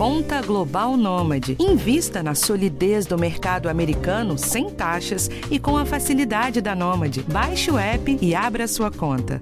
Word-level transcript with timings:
Conta 0.00 0.40
Global 0.40 0.96
Nômade. 0.96 1.58
Invista 1.60 2.22
na 2.22 2.34
solidez 2.34 3.04
do 3.04 3.18
mercado 3.18 3.68
americano 3.68 4.38
sem 4.38 4.70
taxas 4.70 5.28
e 5.50 5.58
com 5.58 5.76
a 5.76 5.84
facilidade 5.84 6.62
da 6.62 6.74
Nômade. 6.74 7.22
Baixe 7.24 7.70
o 7.70 7.76
app 7.76 8.18
e 8.18 8.34
abra 8.34 8.66
sua 8.66 8.90
conta. 8.90 9.38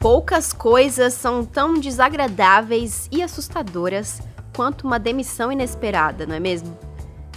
Poucas 0.00 0.52
coisas 0.52 1.14
são 1.14 1.44
tão 1.44 1.74
desagradáveis 1.74 3.08
e 3.12 3.22
assustadoras 3.22 4.20
quanto 4.56 4.84
uma 4.84 4.98
demissão 4.98 5.52
inesperada, 5.52 6.26
não 6.26 6.34
é 6.34 6.40
mesmo? 6.40 6.76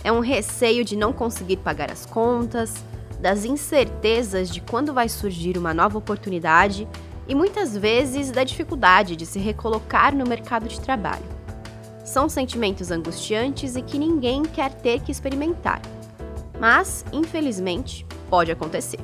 É 0.03 0.11
um 0.11 0.19
receio 0.19 0.83
de 0.83 0.95
não 0.95 1.13
conseguir 1.13 1.57
pagar 1.57 1.91
as 1.91 2.07
contas, 2.07 2.83
das 3.21 3.45
incertezas 3.45 4.49
de 4.49 4.59
quando 4.59 4.93
vai 4.93 5.07
surgir 5.07 5.57
uma 5.57 5.73
nova 5.73 5.97
oportunidade 5.97 6.87
e 7.27 7.35
muitas 7.35 7.77
vezes 7.77 8.31
da 8.31 8.43
dificuldade 8.43 9.15
de 9.15 9.25
se 9.25 9.39
recolocar 9.39 10.15
no 10.15 10.27
mercado 10.27 10.67
de 10.67 10.81
trabalho. 10.81 11.23
São 12.03 12.27
sentimentos 12.27 12.91
angustiantes 12.91 13.75
e 13.75 13.81
que 13.81 13.97
ninguém 13.97 14.43
quer 14.43 14.73
ter 14.73 14.99
que 15.01 15.11
experimentar. 15.11 15.81
Mas, 16.59 17.05
infelizmente, 17.13 18.05
pode 18.29 18.51
acontecer. 18.51 18.99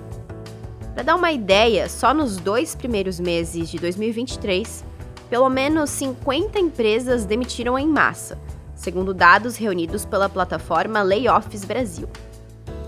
Para 0.94 1.03
dar 1.03 1.16
uma 1.16 1.31
ideia, 1.31 1.88
só 1.88 2.13
nos 2.13 2.38
dois 2.38 2.73
primeiros 2.73 3.20
meses 3.20 3.70
de 3.70 3.77
2023, 3.77 4.84
pelo 5.30 5.47
menos 5.47 5.91
50 5.91 6.59
empresas 6.59 7.23
demitiram 7.23 7.77
em 7.77 7.88
massa, 7.88 8.38
segundo 8.75 9.13
dados 9.13 9.55
reunidos 9.58 10.05
pela 10.05 10.27
plataforma 10.27 11.03
Layoffs 11.03 11.63
Brasil. 11.63 12.09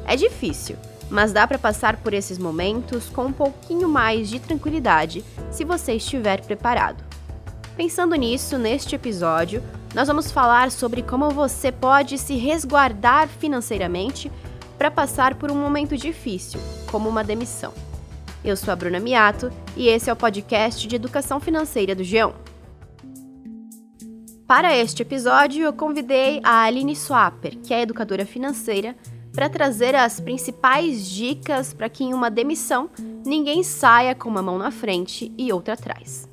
É 0.08 0.16
difícil, 0.16 0.76
mas 1.10 1.34
dá 1.34 1.48
para 1.48 1.58
passar 1.58 1.98
por 1.98 2.14
esses 2.14 2.38
momentos 2.38 3.10
com 3.10 3.26
um 3.26 3.34
pouquinho 3.34 3.90
mais 3.90 4.30
de 4.30 4.40
tranquilidade 4.40 5.24
se 5.52 5.64
você 5.64 5.94
estiver 5.94 6.42
preparado. 6.42 7.04
Pensando 7.76 8.16
nisso, 8.16 8.58
neste 8.58 8.96
episódio, 8.96 9.64
nós 9.96 10.08
vamos 10.08 10.32
falar 10.32 10.70
sobre 10.70 11.02
como 11.02 11.30
você 11.32 11.72
pode 11.72 12.18
se 12.18 12.36
resguardar 12.36 13.28
financeiramente 13.28 14.32
para 14.78 14.92
passar 14.92 15.36
por 15.36 15.52
um 15.52 15.56
momento 15.56 15.98
difícil, 15.98 16.60
como 16.92 17.10
uma 17.10 17.24
demissão. 17.24 17.74
Eu 18.44 18.56
sou 18.56 18.72
a 18.72 18.76
Bruna 18.76 19.00
Miato 19.00 19.52
e 19.76 19.88
esse 19.88 20.10
é 20.10 20.14
o 20.14 20.16
podcast 20.16 20.88
de 20.88 20.96
educação 20.96 21.40
financeira 21.40 21.96
do 21.96 22.04
Geão. 22.04 22.34
Para 24.48 24.76
este 24.76 25.02
episódio, 25.02 25.64
eu 25.64 25.74
convidei 25.74 26.40
a 26.44 26.64
Aline 26.64 26.96
Swapper, 26.96 27.58
que 27.60 27.74
é 27.74 27.82
educadora 27.82 28.26
financeira 28.26 28.96
para 29.34 29.50
trazer 29.50 29.96
as 29.96 30.20
principais 30.20 31.08
dicas 31.08 31.74
para 31.74 31.90
que 31.90 32.04
em 32.04 32.14
uma 32.14 32.30
demissão 32.30 32.90
ninguém 33.26 33.64
saia 33.64 34.16
com 34.16 34.30
uma 34.30 34.42
mão 34.42 34.58
na 34.58 34.72
frente 34.72 35.32
e 35.38 35.52
outra 35.52 35.74
atrás. 35.74 36.28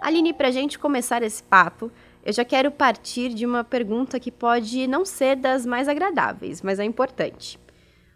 Aline, 0.00 0.32
para 0.32 0.48
a 0.48 0.50
gente 0.50 0.78
começar 0.78 1.22
esse 1.22 1.42
papo, 1.42 1.90
eu 2.24 2.32
já 2.32 2.44
quero 2.44 2.70
partir 2.70 3.34
de 3.34 3.46
uma 3.46 3.64
pergunta 3.64 4.20
que 4.20 4.30
pode 4.30 4.86
não 4.86 5.04
ser 5.04 5.36
das 5.36 5.64
mais 5.64 5.88
agradáveis, 5.88 6.62
mas 6.62 6.78
é 6.78 6.84
importante. 6.84 7.58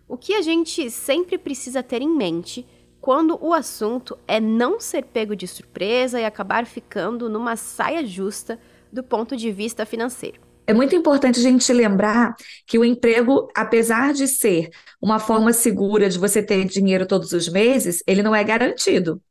O 0.07 0.17
que 0.17 0.35
a 0.35 0.43
gente 0.43 0.91
sempre 0.91 1.39
precisa 1.39 1.83
ter 1.83 2.03
em 2.03 2.09
mente 2.09 2.67
quando 3.01 3.39
o 3.43 3.53
assunto 3.53 4.19
é 4.27 4.41
não 4.41 4.81
ser 4.81 5.05
pego 5.05 5.35
de 5.37 5.47
surpresa 5.47 6.21
e 6.21 6.25
acabar 6.25 6.67
ficando 6.67 7.29
numa 7.29 7.57
saia 7.57 8.05
justa 8.05 8.59
do 8.93 9.03
ponto 9.03 9.37
de 9.37 9.51
vista 9.51 9.85
financeiro? 9.85 10.41
É 10.67 10.73
muito 10.73 10.97
importante 10.97 11.39
a 11.39 11.43
gente 11.43 11.71
lembrar 11.73 12.35
que 12.67 12.79
o 12.79 12.85
emprego, 12.85 13.49
apesar 13.55 14.15
de 14.15 14.27
ser 14.27 14.71
uma 15.01 15.19
forma 15.19 15.53
segura 15.53 16.09
de 16.09 16.19
você 16.19 16.43
ter 16.43 16.65
dinheiro 16.65 17.07
todos 17.07 17.33
os 17.33 17.49
meses, 17.49 18.03
ele 18.07 18.23
não 18.23 18.35
é 18.35 18.43
garantido. 18.43 19.23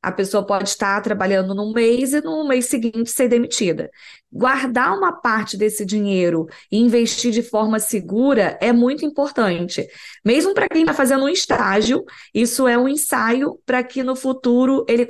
A 0.00 0.12
pessoa 0.12 0.46
pode 0.46 0.68
estar 0.68 1.00
trabalhando 1.02 1.54
num 1.54 1.72
mês 1.72 2.12
e 2.12 2.20
no 2.20 2.46
mês 2.46 2.66
seguinte 2.66 3.10
ser 3.10 3.28
demitida. 3.28 3.90
Guardar 4.30 4.94
uma 4.94 5.10
parte 5.10 5.56
desse 5.56 5.86
dinheiro 5.86 6.46
e 6.70 6.76
investir 6.76 7.32
de 7.32 7.42
forma 7.42 7.78
segura 7.78 8.58
é 8.60 8.72
muito 8.72 9.06
importante. 9.06 9.86
Mesmo 10.22 10.52
para 10.52 10.68
quem 10.68 10.82
está 10.82 10.92
fazendo 10.92 11.24
um 11.24 11.28
estágio, 11.30 12.04
isso 12.34 12.68
é 12.68 12.76
um 12.76 12.86
ensaio 12.86 13.58
para 13.64 13.82
que 13.82 14.02
no 14.02 14.14
futuro 14.14 14.84
ele 14.86 15.06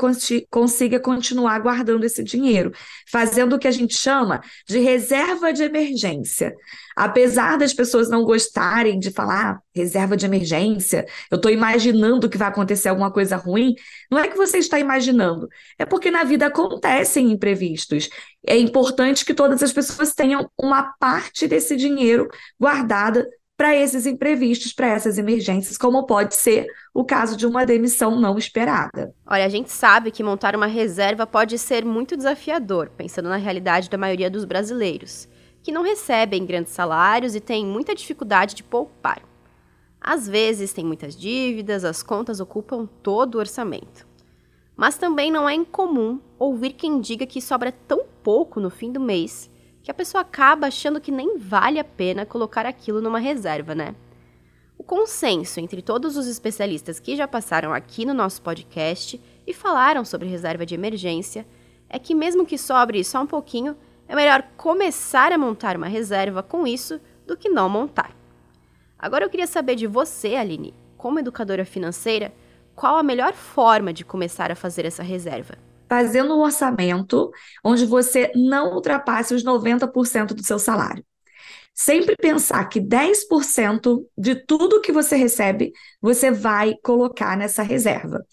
consiga 0.48 1.00
continuar 1.00 1.58
guardando 1.58 2.04
esse 2.04 2.22
dinheiro, 2.22 2.70
fazendo 3.10 3.56
o 3.56 3.58
que 3.58 3.66
a 3.66 3.72
gente 3.72 3.98
chama 3.98 4.40
de 4.68 4.78
reserva 4.78 5.52
de 5.52 5.64
emergência. 5.64 6.54
Apesar 6.98 7.56
das 7.56 7.72
pessoas 7.72 8.10
não 8.10 8.24
gostarem 8.24 8.98
de 8.98 9.12
falar 9.12 9.38
ah, 9.38 9.58
reserva 9.72 10.16
de 10.16 10.26
emergência, 10.26 11.06
eu 11.30 11.36
estou 11.36 11.50
imaginando 11.50 12.28
que 12.28 12.36
vai 12.36 12.48
acontecer 12.48 12.88
alguma 12.88 13.12
coisa 13.12 13.36
ruim, 13.36 13.74
não 14.10 14.18
é 14.18 14.26
que 14.26 14.36
você 14.36 14.58
está 14.58 14.80
imaginando, 14.80 15.48
é 15.78 15.84
porque 15.84 16.10
na 16.10 16.24
vida 16.24 16.46
acontecem 16.46 17.30
imprevistos. 17.30 18.08
É 18.46 18.56
importante 18.56 19.24
que 19.24 19.34
todas 19.34 19.62
as 19.62 19.72
pessoas 19.72 20.14
tenham 20.14 20.48
uma 20.58 20.94
parte 20.98 21.46
desse 21.46 21.76
dinheiro 21.76 22.28
guardada 22.58 23.28
para 23.56 23.74
esses 23.74 24.06
imprevistos, 24.06 24.72
para 24.72 24.86
essas 24.86 25.18
emergências, 25.18 25.76
como 25.76 26.06
pode 26.06 26.36
ser 26.36 26.66
o 26.94 27.04
caso 27.04 27.36
de 27.36 27.44
uma 27.44 27.66
demissão 27.66 28.20
não 28.20 28.38
esperada. 28.38 29.12
Olha, 29.26 29.44
a 29.44 29.48
gente 29.48 29.72
sabe 29.72 30.12
que 30.12 30.22
montar 30.22 30.54
uma 30.54 30.66
reserva 30.66 31.26
pode 31.26 31.58
ser 31.58 31.84
muito 31.84 32.16
desafiador, 32.16 32.88
pensando 32.96 33.28
na 33.28 33.36
realidade 33.36 33.90
da 33.90 33.98
maioria 33.98 34.30
dos 34.30 34.44
brasileiros 34.44 35.28
que 35.68 35.72
não 35.72 35.82
recebem 35.82 36.46
grandes 36.46 36.72
salários 36.72 37.34
e 37.34 37.40
têm 37.40 37.66
muita 37.66 37.94
dificuldade 37.94 38.54
de 38.54 38.62
poupar. 38.62 39.20
Às 40.00 40.26
vezes 40.26 40.72
têm 40.72 40.82
muitas 40.82 41.14
dívidas, 41.14 41.84
as 41.84 42.02
contas 42.02 42.40
ocupam 42.40 42.86
todo 43.02 43.34
o 43.34 43.38
orçamento. 43.38 44.07
Mas 44.78 44.96
também 44.96 45.28
não 45.28 45.48
é 45.48 45.54
incomum 45.54 46.20
ouvir 46.38 46.72
quem 46.72 47.00
diga 47.00 47.26
que 47.26 47.42
sobra 47.42 47.72
tão 47.72 48.04
pouco 48.22 48.60
no 48.60 48.70
fim 48.70 48.92
do 48.92 49.00
mês 49.00 49.50
que 49.82 49.90
a 49.90 49.94
pessoa 49.94 50.20
acaba 50.20 50.68
achando 50.68 51.00
que 51.00 51.10
nem 51.10 51.36
vale 51.36 51.80
a 51.80 51.84
pena 51.84 52.24
colocar 52.24 52.64
aquilo 52.64 53.00
numa 53.00 53.18
reserva, 53.18 53.74
né? 53.74 53.96
O 54.78 54.84
consenso 54.84 55.58
entre 55.58 55.82
todos 55.82 56.16
os 56.16 56.28
especialistas 56.28 57.00
que 57.00 57.16
já 57.16 57.26
passaram 57.26 57.74
aqui 57.74 58.06
no 58.06 58.14
nosso 58.14 58.40
podcast 58.40 59.20
e 59.44 59.52
falaram 59.52 60.04
sobre 60.04 60.28
reserva 60.28 60.64
de 60.64 60.76
emergência 60.76 61.44
é 61.88 61.98
que, 61.98 62.14
mesmo 62.14 62.46
que 62.46 62.56
sobre 62.56 63.02
só 63.02 63.22
um 63.22 63.26
pouquinho, 63.26 63.76
é 64.06 64.14
melhor 64.14 64.44
começar 64.56 65.32
a 65.32 65.38
montar 65.38 65.76
uma 65.76 65.88
reserva 65.88 66.40
com 66.40 66.64
isso 66.64 67.00
do 67.26 67.36
que 67.36 67.48
não 67.48 67.68
montar. 67.68 68.14
Agora 68.96 69.24
eu 69.24 69.30
queria 69.30 69.48
saber 69.48 69.74
de 69.74 69.88
você, 69.88 70.36
Aline, 70.36 70.72
como 70.96 71.18
educadora 71.18 71.64
financeira, 71.64 72.32
qual 72.78 72.96
a 72.96 73.02
melhor 73.02 73.34
forma 73.34 73.92
de 73.92 74.04
começar 74.04 74.52
a 74.52 74.54
fazer 74.54 74.84
essa 74.84 75.02
reserva? 75.02 75.58
Fazendo 75.88 76.36
um 76.36 76.40
orçamento 76.40 77.28
onde 77.64 77.84
você 77.84 78.30
não 78.36 78.74
ultrapasse 78.74 79.34
os 79.34 79.42
90% 79.42 80.28
do 80.28 80.44
seu 80.44 80.60
salário. 80.60 81.04
Sempre 81.74 82.16
pensar 82.16 82.64
que 82.66 82.80
10% 82.80 84.04
de 84.16 84.36
tudo 84.36 84.80
que 84.80 84.92
você 84.92 85.16
recebe, 85.16 85.72
você 86.00 86.30
vai 86.30 86.74
colocar 86.82 87.36
nessa 87.36 87.62
reserva. 87.62 88.24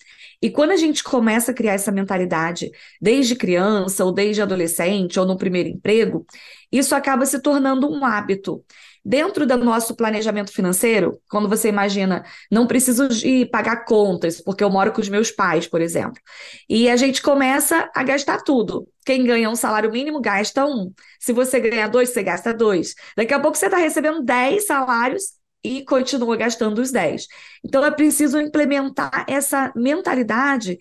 E 0.41 0.49
quando 0.49 0.71
a 0.71 0.77
gente 0.77 1.03
começa 1.03 1.51
a 1.51 1.53
criar 1.53 1.73
essa 1.73 1.91
mentalidade, 1.91 2.69
desde 3.01 3.35
criança, 3.35 4.05
ou 4.05 4.11
desde 4.11 4.41
adolescente, 4.43 5.19
ou 5.19 5.25
no 5.25 5.37
primeiro 5.37 5.69
emprego, 5.69 6.25
isso 6.71 6.93
acaba 6.93 7.25
se 7.25 7.39
tornando 7.39 7.89
um 7.89 8.05
hábito. 8.05 8.63
Dentro 9.07 9.45
do 9.45 9.55
nosso 9.57 9.95
planejamento 9.95 10.51
financeiro, 10.51 11.21
quando 11.29 11.47
você 11.47 11.69
imagina, 11.69 12.25
não 12.51 12.65
preciso 12.65 13.07
de 13.07 13.45
pagar 13.45 13.85
contas, 13.85 14.41
porque 14.41 14.63
eu 14.63 14.69
moro 14.69 14.91
com 14.91 14.99
os 14.99 15.09
meus 15.09 15.29
pais, 15.29 15.67
por 15.67 15.79
exemplo. 15.79 16.19
E 16.67 16.89
a 16.89 16.95
gente 16.95 17.21
começa 17.21 17.87
a 17.93 18.01
gastar 18.01 18.41
tudo. 18.41 18.87
Quem 19.05 19.23
ganha 19.23 19.47
um 19.47 19.55
salário 19.55 19.91
mínimo 19.91 20.19
gasta 20.19 20.65
um. 20.65 20.91
Se 21.19 21.31
você 21.31 21.59
ganha 21.59 21.87
dois, 21.87 22.09
você 22.09 22.23
gasta 22.23 22.51
dois. 22.51 22.95
Daqui 23.15 23.33
a 23.33 23.39
pouco 23.39 23.55
você 23.55 23.65
está 23.65 23.77
recebendo 23.77 24.23
dez 24.23 24.65
salários 24.65 25.35
e 25.63 25.83
continua 25.83 26.35
gastando 26.35 26.79
os 26.79 26.91
10. 26.91 27.27
Então 27.63 27.83
é 27.85 27.91
preciso 27.91 28.39
implementar 28.39 29.25
essa 29.27 29.71
mentalidade 29.75 30.79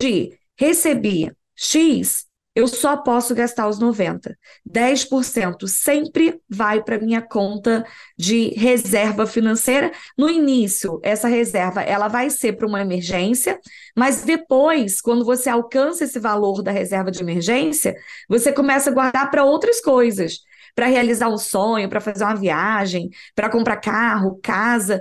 de 0.00 0.38
receber 0.58 1.34
X, 1.54 2.26
eu 2.56 2.66
só 2.66 2.96
posso 2.96 3.34
gastar 3.34 3.68
os 3.68 3.78
90. 3.78 4.34
10% 4.64 5.68
sempre 5.68 6.40
vai 6.48 6.82
para 6.82 6.98
minha 6.98 7.20
conta 7.20 7.84
de 8.16 8.48
reserva 8.56 9.26
financeira. 9.26 9.92
No 10.16 10.30
início, 10.30 10.98
essa 11.02 11.28
reserva 11.28 11.82
ela 11.82 12.08
vai 12.08 12.30
ser 12.30 12.54
para 12.54 12.66
uma 12.66 12.80
emergência, 12.80 13.60
mas 13.94 14.22
depois, 14.22 15.02
quando 15.02 15.22
você 15.22 15.50
alcança 15.50 16.04
esse 16.04 16.18
valor 16.18 16.62
da 16.62 16.70
reserva 16.70 17.10
de 17.10 17.20
emergência, 17.20 17.94
você 18.26 18.50
começa 18.50 18.88
a 18.88 18.92
guardar 18.94 19.30
para 19.30 19.44
outras 19.44 19.78
coisas 19.82 20.38
para 20.76 20.86
realizar 20.86 21.30
um 21.30 21.38
sonho, 21.38 21.88
para 21.88 22.02
fazer 22.02 22.22
uma 22.22 22.34
viagem, 22.36 23.08
para 23.34 23.48
comprar 23.48 23.76
carro, 23.76 24.38
casa. 24.42 25.00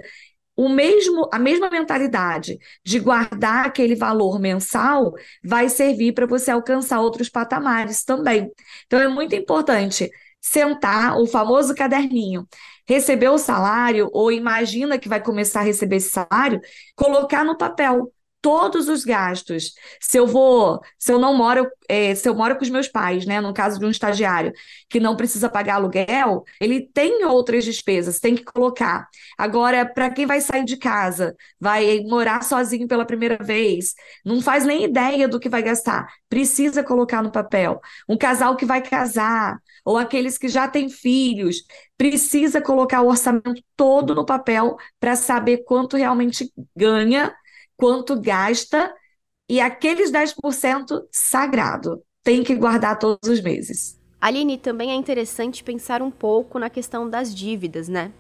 O 0.56 0.70
mesmo, 0.70 1.30
a 1.34 1.40
mesma 1.40 1.70
mentalidade 1.70 2.58
de 2.84 3.00
guardar 3.00 3.66
aquele 3.66 3.96
valor 3.96 4.40
mensal 4.40 5.14
vai 5.44 5.68
servir 5.70 6.14
para 6.14 6.26
você 6.26 6.52
alcançar 6.52 7.02
outros 7.02 7.30
patamares 7.30 8.04
também. 8.04 8.50
Então 8.86 9.00
é 9.00 9.08
muito 9.08 9.36
importante 9.36 10.10
sentar 10.42 11.18
o 11.20 11.26
famoso 11.28 11.74
caderninho. 11.76 12.48
recebeu 12.88 13.34
o 13.34 13.38
salário 13.38 14.10
ou 14.14 14.32
imagina 14.32 14.98
que 15.00 15.10
vai 15.10 15.22
começar 15.22 15.62
a 15.62 15.64
receber 15.64 15.98
esse 15.98 16.10
salário, 16.12 16.62
colocar 16.96 17.44
no 17.44 17.58
papel 17.58 18.12
todos 18.46 18.88
os 18.88 19.04
gastos. 19.04 19.74
Se 20.00 20.20
eu 20.20 20.28
vou, 20.28 20.80
se 21.00 21.12
eu 21.12 21.18
não 21.18 21.36
moro, 21.36 21.68
é, 21.90 22.14
se 22.14 22.30
eu 22.30 22.36
moro 22.36 22.56
com 22.56 22.62
os 22.62 22.70
meus 22.70 22.88
pais, 22.88 23.26
né, 23.26 23.42
no 23.42 23.52
caso 23.52 23.80
de 23.80 23.86
um 23.88 23.90
estagiário 23.90 24.54
que 24.88 25.00
não 25.00 25.16
precisa 25.16 25.50
pagar 25.50 25.78
aluguel, 25.78 26.44
ele 26.62 26.88
tem 26.94 27.26
outras 27.26 27.66
despesas, 27.66 28.20
tem 28.20 28.36
que 28.36 28.44
colocar. 28.44 29.08
Agora, 29.36 29.84
para 29.84 30.12
quem 30.12 30.28
vai 30.28 30.42
sair 30.42 30.64
de 30.64 30.78
casa, 30.78 31.36
vai 31.60 32.02
morar 32.02 32.44
sozinho 32.44 32.88
pela 32.88 33.04
primeira 33.04 33.40
vez, 33.44 33.96
não 34.24 34.40
faz 34.40 34.64
nem 34.64 34.84
ideia 34.84 35.28
do 35.28 35.40
que 35.40 35.50
vai 35.50 35.64
gastar, 35.64 36.08
precisa 36.30 36.84
colocar 36.84 37.24
no 37.24 37.32
papel. 37.32 37.82
Um 38.08 38.16
casal 38.16 38.56
que 38.56 38.66
vai 38.66 38.80
casar, 38.80 39.58
ou 39.84 39.98
aqueles 39.98 40.38
que 40.38 40.48
já 40.48 40.68
têm 40.68 40.88
filhos, 40.88 41.64
precisa 41.98 42.62
colocar 42.62 43.02
o 43.02 43.08
orçamento 43.08 43.64
todo 43.76 44.14
no 44.14 44.24
papel 44.24 44.78
para 45.00 45.16
saber 45.16 45.64
quanto 45.66 45.98
realmente 45.98 46.54
ganha 46.76 47.34
quanto 47.78 48.20
gasta 48.20 48.94
e 49.50 49.60
aqueles 49.60 50.12
10% 50.12 51.04
sagrado. 51.12 52.02
Tem 52.24 52.44
que 52.44 52.56
guardar 52.56 52.98
todos 52.98 53.30
os 53.30 53.42
meses. 53.42 54.00
Aline, 54.20 54.58
também 54.58 54.92
é 54.92 54.96
interessante 54.96 55.64
pensar 55.64 56.02
um 56.02 56.10
pouco 56.10 56.58
na 56.58 56.70
questão 56.70 57.08
das 57.08 57.34
dívidas, 57.34 57.88
né? 57.88 58.12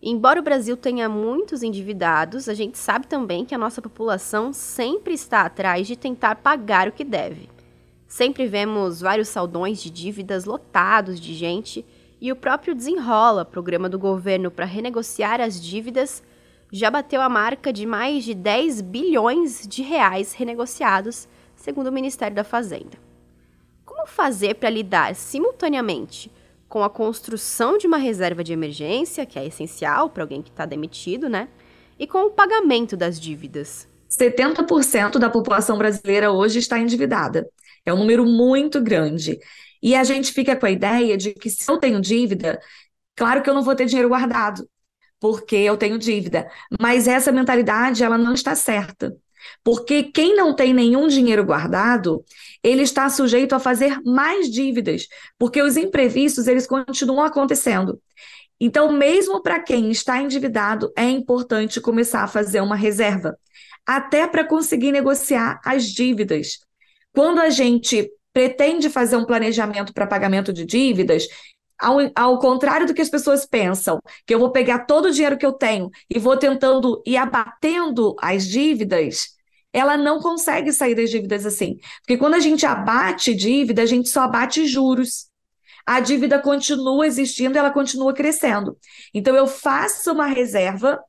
Embora 0.00 0.38
o 0.38 0.42
Brasil 0.42 0.76
tenha 0.76 1.08
muitos 1.08 1.62
endividados, 1.62 2.48
a 2.48 2.54
gente 2.54 2.78
sabe 2.78 3.06
também 3.06 3.44
que 3.44 3.54
a 3.54 3.58
nossa 3.58 3.82
população 3.82 4.52
sempre 4.52 5.14
está 5.14 5.42
atrás 5.42 5.86
de 5.86 5.96
tentar 5.96 6.36
pagar 6.36 6.86
o 6.86 6.92
que 6.92 7.02
deve. 7.02 7.48
Sempre 8.06 8.46
vemos 8.46 9.00
vários 9.00 9.28
saldões 9.28 9.82
de 9.82 9.90
dívidas 9.90 10.44
lotados 10.44 11.18
de 11.18 11.34
gente 11.34 11.84
e 12.20 12.30
o 12.30 12.36
próprio 12.36 12.74
Desenrola, 12.74 13.44
programa 13.44 13.88
do 13.88 13.98
governo 13.98 14.50
para 14.50 14.64
renegociar 14.64 15.40
as 15.40 15.60
dívidas, 15.60 16.22
já 16.72 16.90
bateu 16.90 17.20
a 17.20 17.28
marca 17.28 17.72
de 17.72 17.86
mais 17.86 18.24
de 18.24 18.34
10 18.34 18.82
bilhões 18.82 19.66
de 19.66 19.82
reais 19.82 20.32
renegociados, 20.32 21.26
segundo 21.56 21.88
o 21.88 21.92
Ministério 21.92 22.36
da 22.36 22.44
Fazenda. 22.44 22.98
Como 23.84 24.06
fazer 24.06 24.54
para 24.54 24.70
lidar 24.70 25.14
simultaneamente 25.14 26.30
com 26.68 26.82
a 26.82 26.90
construção 26.90 27.78
de 27.78 27.86
uma 27.86 27.96
reserva 27.96 28.44
de 28.44 28.52
emergência, 28.52 29.24
que 29.24 29.38
é 29.38 29.46
essencial 29.46 30.10
para 30.10 30.22
alguém 30.22 30.42
que 30.42 30.50
está 30.50 30.66
demitido, 30.66 31.28
né? 31.28 31.48
E 31.98 32.06
com 32.06 32.26
o 32.26 32.30
pagamento 32.30 32.96
das 32.96 33.18
dívidas. 33.18 33.88
70% 34.10 35.18
da 35.18 35.30
população 35.30 35.78
brasileira 35.78 36.30
hoje 36.30 36.58
está 36.58 36.78
endividada. 36.78 37.48
É 37.84 37.92
um 37.92 37.98
número 37.98 38.24
muito 38.24 38.80
grande. 38.80 39.38
E 39.82 39.94
a 39.94 40.04
gente 40.04 40.32
fica 40.32 40.54
com 40.54 40.66
a 40.66 40.70
ideia 40.70 41.16
de 41.16 41.32
que 41.32 41.48
se 41.48 41.70
eu 41.70 41.78
tenho 41.78 42.00
dívida, 42.00 42.60
claro 43.16 43.42
que 43.42 43.48
eu 43.48 43.54
não 43.54 43.62
vou 43.62 43.74
ter 43.74 43.86
dinheiro 43.86 44.08
guardado 44.08 44.68
porque 45.20 45.56
eu 45.56 45.76
tenho 45.76 45.98
dívida. 45.98 46.50
Mas 46.80 47.08
essa 47.08 47.32
mentalidade, 47.32 48.02
ela 48.02 48.18
não 48.18 48.34
está 48.34 48.54
certa. 48.54 49.16
Porque 49.62 50.04
quem 50.04 50.34
não 50.36 50.54
tem 50.54 50.74
nenhum 50.74 51.08
dinheiro 51.08 51.44
guardado, 51.44 52.24
ele 52.62 52.82
está 52.82 53.08
sujeito 53.08 53.54
a 53.54 53.60
fazer 53.60 54.00
mais 54.04 54.50
dívidas, 54.50 55.06
porque 55.38 55.62
os 55.62 55.76
imprevistos, 55.76 56.46
eles 56.46 56.66
continuam 56.66 57.24
acontecendo. 57.24 58.00
Então, 58.60 58.90
mesmo 58.92 59.40
para 59.42 59.60
quem 59.60 59.90
está 59.90 60.20
endividado, 60.20 60.92
é 60.96 61.08
importante 61.08 61.80
começar 61.80 62.24
a 62.24 62.28
fazer 62.28 62.60
uma 62.60 62.74
reserva, 62.74 63.38
até 63.86 64.26
para 64.26 64.44
conseguir 64.44 64.90
negociar 64.90 65.60
as 65.64 65.84
dívidas. 65.84 66.58
Quando 67.12 67.40
a 67.40 67.50
gente 67.50 68.10
pretende 68.32 68.90
fazer 68.90 69.16
um 69.16 69.24
planejamento 69.24 69.92
para 69.92 70.06
pagamento 70.06 70.52
de 70.52 70.64
dívidas, 70.64 71.26
ao, 71.78 71.98
ao 72.14 72.38
contrário 72.38 72.86
do 72.86 72.94
que 72.94 73.02
as 73.02 73.08
pessoas 73.08 73.46
pensam, 73.46 74.00
que 74.26 74.34
eu 74.34 74.38
vou 74.38 74.50
pegar 74.50 74.80
todo 74.80 75.06
o 75.06 75.10
dinheiro 75.10 75.38
que 75.38 75.46
eu 75.46 75.52
tenho 75.52 75.90
e 76.10 76.18
vou 76.18 76.36
tentando 76.36 77.02
ir 77.06 77.16
abatendo 77.16 78.14
as 78.20 78.46
dívidas, 78.46 79.28
ela 79.72 79.96
não 79.96 80.20
consegue 80.20 80.72
sair 80.72 80.94
das 80.94 81.10
dívidas 81.10 81.46
assim. 81.46 81.76
Porque 82.00 82.16
quando 82.16 82.34
a 82.34 82.40
gente 82.40 82.66
abate 82.66 83.34
dívida, 83.34 83.82
a 83.82 83.86
gente 83.86 84.08
só 84.08 84.22
abate 84.22 84.66
juros. 84.66 85.28
A 85.86 86.00
dívida 86.00 86.38
continua 86.38 87.06
existindo, 87.06 87.58
ela 87.58 87.70
continua 87.70 88.12
crescendo. 88.12 88.76
Então, 89.14 89.34
eu 89.34 89.46
faço 89.46 90.12
uma 90.12 90.26
reserva, 90.26 91.00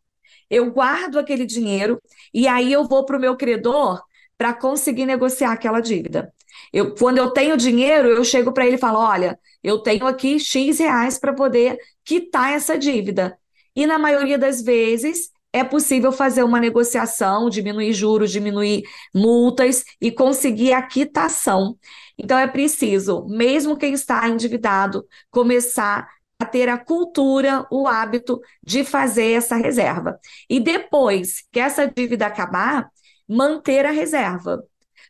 eu 0.50 0.72
guardo 0.72 1.20
aquele 1.20 1.46
dinheiro 1.46 2.02
e 2.34 2.48
aí 2.48 2.72
eu 2.72 2.88
vou 2.88 3.06
para 3.06 3.18
o 3.18 3.20
meu 3.20 3.36
credor 3.36 4.02
para 4.38 4.54
conseguir 4.54 5.06
negociar 5.06 5.52
aquela 5.52 5.82
dívida. 5.82 6.34
Eu, 6.74 6.94
quando 6.96 7.18
eu 7.18 7.32
tenho 7.32 7.58
dinheiro, 7.58 8.10
eu 8.10 8.24
chego 8.24 8.52
para 8.54 8.66
ele 8.66 8.76
e 8.76 8.80
falo: 8.80 9.00
olha, 9.00 9.40
eu 9.64 9.80
tenho 9.80 10.06
aqui 10.06 10.40
X 10.40 10.80
reais 10.80 11.20
para 11.20 11.34
poder 11.34 11.78
quitar 12.04 12.54
essa 12.54 12.78
dívida. 12.78 13.38
E 13.76 13.86
na 13.86 13.98
maioria 14.00 14.38
das 14.38 14.62
vezes 14.62 15.32
é 15.52 15.64
possível 15.64 16.12
fazer 16.12 16.44
uma 16.44 16.60
negociação, 16.60 17.50
diminuir 17.50 17.94
juros, 17.94 18.32
diminuir 18.32 18.84
multas 19.14 19.84
e 20.00 20.12
conseguir 20.12 20.74
a 20.74 20.82
quitação. 20.82 21.78
Então 22.18 22.38
é 22.38 22.48
preciso, 22.48 23.26
mesmo 23.28 23.78
quem 23.78 23.94
está 23.94 24.28
endividado, 24.28 25.06
começar 25.32 26.08
a 26.40 26.46
ter 26.46 26.70
a 26.70 26.78
cultura, 26.78 27.66
o 27.72 27.88
hábito 27.88 28.40
de 28.64 28.84
fazer 28.84 29.32
essa 29.32 29.56
reserva. 29.56 30.20
E 30.50 30.60
depois 30.60 31.44
que 31.52 31.60
essa 31.60 31.88
dívida 31.88 32.28
acabar, 32.28 32.90
manter 33.28 33.86
a 33.86 33.92
reserva 33.92 34.64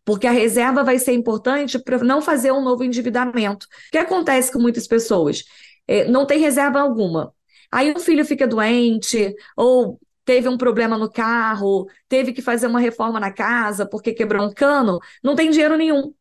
porque 0.05 0.27
a 0.27 0.31
reserva 0.31 0.83
vai 0.83 0.99
ser 0.99 1.13
importante 1.13 1.79
para 1.79 1.99
não 1.99 2.21
fazer 2.21 2.51
um 2.51 2.63
novo 2.63 2.83
endividamento. 2.83 3.65
O 3.65 3.91
que 3.91 3.97
acontece 3.97 4.51
com 4.51 4.59
muitas 4.59 4.87
pessoas? 4.87 5.43
É, 5.87 6.07
não 6.07 6.25
tem 6.25 6.39
reserva 6.39 6.79
alguma. 6.79 7.33
Aí 7.71 7.91
o 7.91 7.99
filho 7.99 8.25
fica 8.25 8.47
doente, 8.47 9.33
ou 9.55 9.99
teve 10.25 10.47
um 10.47 10.57
problema 10.57 10.97
no 10.97 11.11
carro, 11.11 11.87
teve 12.07 12.33
que 12.33 12.41
fazer 12.41 12.67
uma 12.67 12.79
reforma 12.79 13.19
na 13.19 13.31
casa 13.31 13.87
porque 13.87 14.13
quebrou 14.13 14.45
um 14.45 14.53
cano, 14.53 14.99
não 15.23 15.35
tem 15.35 15.49
dinheiro 15.49 15.77
nenhum. 15.77 16.01
O 16.01 16.13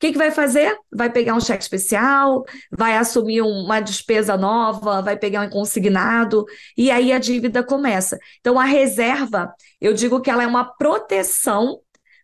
que, 0.00 0.12
que 0.12 0.18
vai 0.18 0.30
fazer? 0.30 0.74
Vai 0.90 1.10
pegar 1.12 1.34
um 1.34 1.40
cheque 1.40 1.62
especial, 1.62 2.44
vai 2.70 2.96
assumir 2.96 3.42
uma 3.42 3.80
despesa 3.80 4.34
nova, 4.36 5.02
vai 5.02 5.16
pegar 5.16 5.42
um 5.42 5.50
consignado, 5.50 6.46
e 6.76 6.90
aí 6.90 7.12
a 7.12 7.18
dívida 7.18 7.62
começa. 7.62 8.18
Então, 8.40 8.58
a 8.58 8.64
reserva, 8.64 9.52
eu 9.78 9.92
digo 9.92 10.22
que 10.22 10.30
ela 10.30 10.42
é 10.42 10.46
uma 10.46 10.64
proteção 10.64 11.80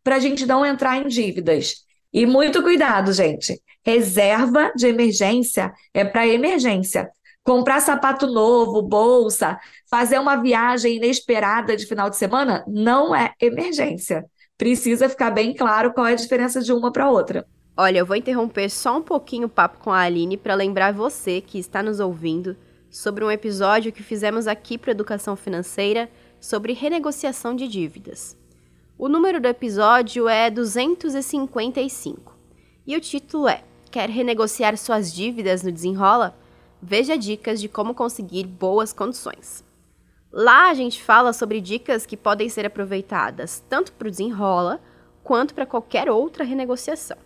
para 0.06 0.14
a 0.14 0.20
gente 0.20 0.46
não 0.46 0.64
entrar 0.64 0.98
em 0.98 1.08
dívidas. 1.08 1.84
E 2.12 2.24
muito 2.24 2.62
cuidado, 2.62 3.12
gente. 3.12 3.60
Reserva 3.84 4.70
de 4.76 4.86
emergência 4.86 5.72
é 5.92 6.04
para 6.04 6.28
emergência. 6.28 7.10
Comprar 7.42 7.80
sapato 7.80 8.28
novo, 8.28 8.82
bolsa, 8.82 9.58
fazer 9.90 10.20
uma 10.20 10.36
viagem 10.36 10.98
inesperada 10.98 11.76
de 11.76 11.86
final 11.86 12.08
de 12.08 12.14
semana 12.14 12.64
não 12.68 13.12
é 13.16 13.32
emergência. 13.40 14.24
Precisa 14.56 15.08
ficar 15.08 15.32
bem 15.32 15.52
claro 15.52 15.92
qual 15.92 16.06
é 16.06 16.12
a 16.12 16.16
diferença 16.16 16.62
de 16.62 16.72
uma 16.72 16.92
para 16.92 17.10
outra. 17.10 17.44
Olha, 17.76 17.98
eu 17.98 18.06
vou 18.06 18.14
interromper 18.14 18.70
só 18.70 18.98
um 18.98 19.02
pouquinho 19.02 19.48
o 19.48 19.50
papo 19.50 19.80
com 19.80 19.90
a 19.90 20.02
Aline 20.02 20.36
para 20.36 20.54
lembrar 20.54 20.92
você 20.92 21.40
que 21.40 21.58
está 21.58 21.82
nos 21.82 21.98
ouvindo 21.98 22.56
sobre 22.88 23.24
um 23.24 23.30
episódio 23.30 23.90
que 23.90 24.04
fizemos 24.04 24.46
aqui 24.46 24.78
para 24.78 24.92
Educação 24.92 25.34
Financeira 25.34 26.08
sobre 26.40 26.72
renegociação 26.74 27.56
de 27.56 27.66
dívidas. 27.66 28.36
O 28.98 29.10
número 29.10 29.38
do 29.38 29.46
episódio 29.46 30.26
é 30.26 30.48
255 30.50 32.34
e 32.86 32.96
o 32.96 33.00
título 33.00 33.46
é 33.46 33.62
Quer 33.90 34.08
renegociar 34.08 34.74
suas 34.78 35.12
dívidas 35.12 35.62
no 35.62 35.70
Desenrola? 35.70 36.34
Veja 36.80 37.14
dicas 37.18 37.60
de 37.60 37.68
como 37.68 37.92
conseguir 37.92 38.46
boas 38.46 38.94
condições. 38.94 39.62
Lá 40.32 40.70
a 40.70 40.74
gente 40.74 41.02
fala 41.02 41.34
sobre 41.34 41.60
dicas 41.60 42.06
que 42.06 42.16
podem 42.16 42.48
ser 42.48 42.64
aproveitadas 42.64 43.62
tanto 43.68 43.92
para 43.92 44.08
o 44.08 44.10
Desenrola 44.10 44.80
quanto 45.22 45.52
para 45.52 45.66
qualquer 45.66 46.08
outra 46.08 46.42
renegociação. 46.42 47.18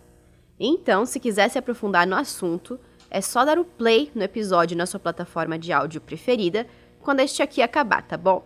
Então, 0.59 1.05
se 1.05 1.21
quiser 1.21 1.49
se 1.49 1.57
aprofundar 1.57 2.05
no 2.05 2.17
assunto, 2.17 2.77
é 3.09 3.21
só 3.21 3.45
dar 3.45 3.57
o 3.57 3.63
play 3.63 4.11
no 4.13 4.23
episódio 4.23 4.75
na 4.75 4.85
sua 4.85 4.99
plataforma 4.99 5.57
de 5.57 5.71
áudio 5.71 6.01
preferida 6.01 6.67
quando 6.99 7.21
este 7.21 7.41
aqui 7.41 7.61
acabar, 7.61 8.01
tá 8.05 8.17
bom? 8.17 8.43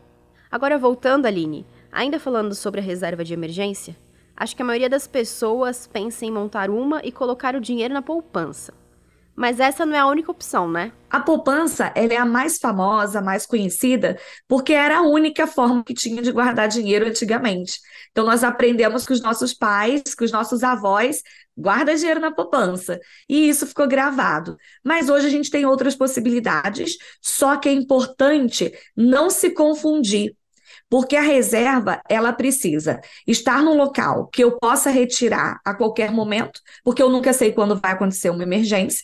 Agora 0.51 0.77
voltando, 0.77 1.25
Aline, 1.25 1.65
Ainda 1.95 2.19
falando 2.19 2.53
sobre 2.53 2.81
a 2.81 2.83
reserva 2.83 3.23
de 3.23 3.33
emergência, 3.33 3.95
acho 4.35 4.53
que 4.53 4.61
a 4.61 4.65
maioria 4.65 4.89
das 4.89 5.07
pessoas 5.07 5.87
pensa 5.87 6.25
em 6.25 6.31
montar 6.31 6.69
uma 6.69 6.99
e 7.01 7.09
colocar 7.09 7.55
o 7.55 7.61
dinheiro 7.61 7.93
na 7.93 8.01
poupança. 8.01 8.73
Mas 9.33 9.61
essa 9.61 9.85
não 9.85 9.95
é 9.95 9.99
a 9.99 10.05
única 10.05 10.29
opção, 10.29 10.69
né? 10.69 10.91
A 11.09 11.21
poupança 11.21 11.93
ela 11.95 12.11
é 12.11 12.17
a 12.17 12.25
mais 12.25 12.57
famosa, 12.57 13.21
mais 13.21 13.45
conhecida, 13.45 14.19
porque 14.45 14.73
era 14.73 14.97
a 14.97 15.01
única 15.03 15.47
forma 15.47 15.85
que 15.85 15.93
tinha 15.93 16.21
de 16.21 16.33
guardar 16.33 16.67
dinheiro 16.67 17.07
antigamente. 17.07 17.79
Então, 18.11 18.25
nós 18.25 18.43
aprendemos 18.43 19.07
com 19.07 19.13
os 19.13 19.21
nossos 19.21 19.53
pais, 19.53 20.13
com 20.17 20.25
os 20.25 20.33
nossos 20.33 20.63
avós, 20.63 21.21
guarda 21.57 21.95
dinheiro 21.95 22.19
na 22.19 22.31
poupança. 22.31 22.99
E 23.29 23.47
isso 23.47 23.65
ficou 23.65 23.87
gravado. 23.87 24.57
Mas 24.83 25.07
hoje 25.07 25.27
a 25.27 25.31
gente 25.31 25.49
tem 25.49 25.65
outras 25.65 25.95
possibilidades, 25.95 26.97
só 27.21 27.55
que 27.55 27.69
é 27.69 27.71
importante 27.71 28.73
não 28.97 29.29
se 29.29 29.51
confundir 29.51 30.35
porque 30.95 31.17
a 31.17 31.21
reserva, 31.21 32.01
ela 32.07 32.31
precisa 32.31 33.01
estar 33.27 33.61
num 33.61 33.75
local 33.75 34.27
que 34.27 34.41
eu 34.41 34.57
possa 34.57 34.89
retirar 34.89 35.59
a 35.65 35.73
qualquer 35.73 36.09
momento, 36.09 36.61
porque 36.85 37.03
eu 37.03 37.09
nunca 37.09 37.33
sei 37.33 37.51
quando 37.51 37.77
vai 37.77 37.91
acontecer 37.91 38.29
uma 38.29 38.43
emergência. 38.43 39.03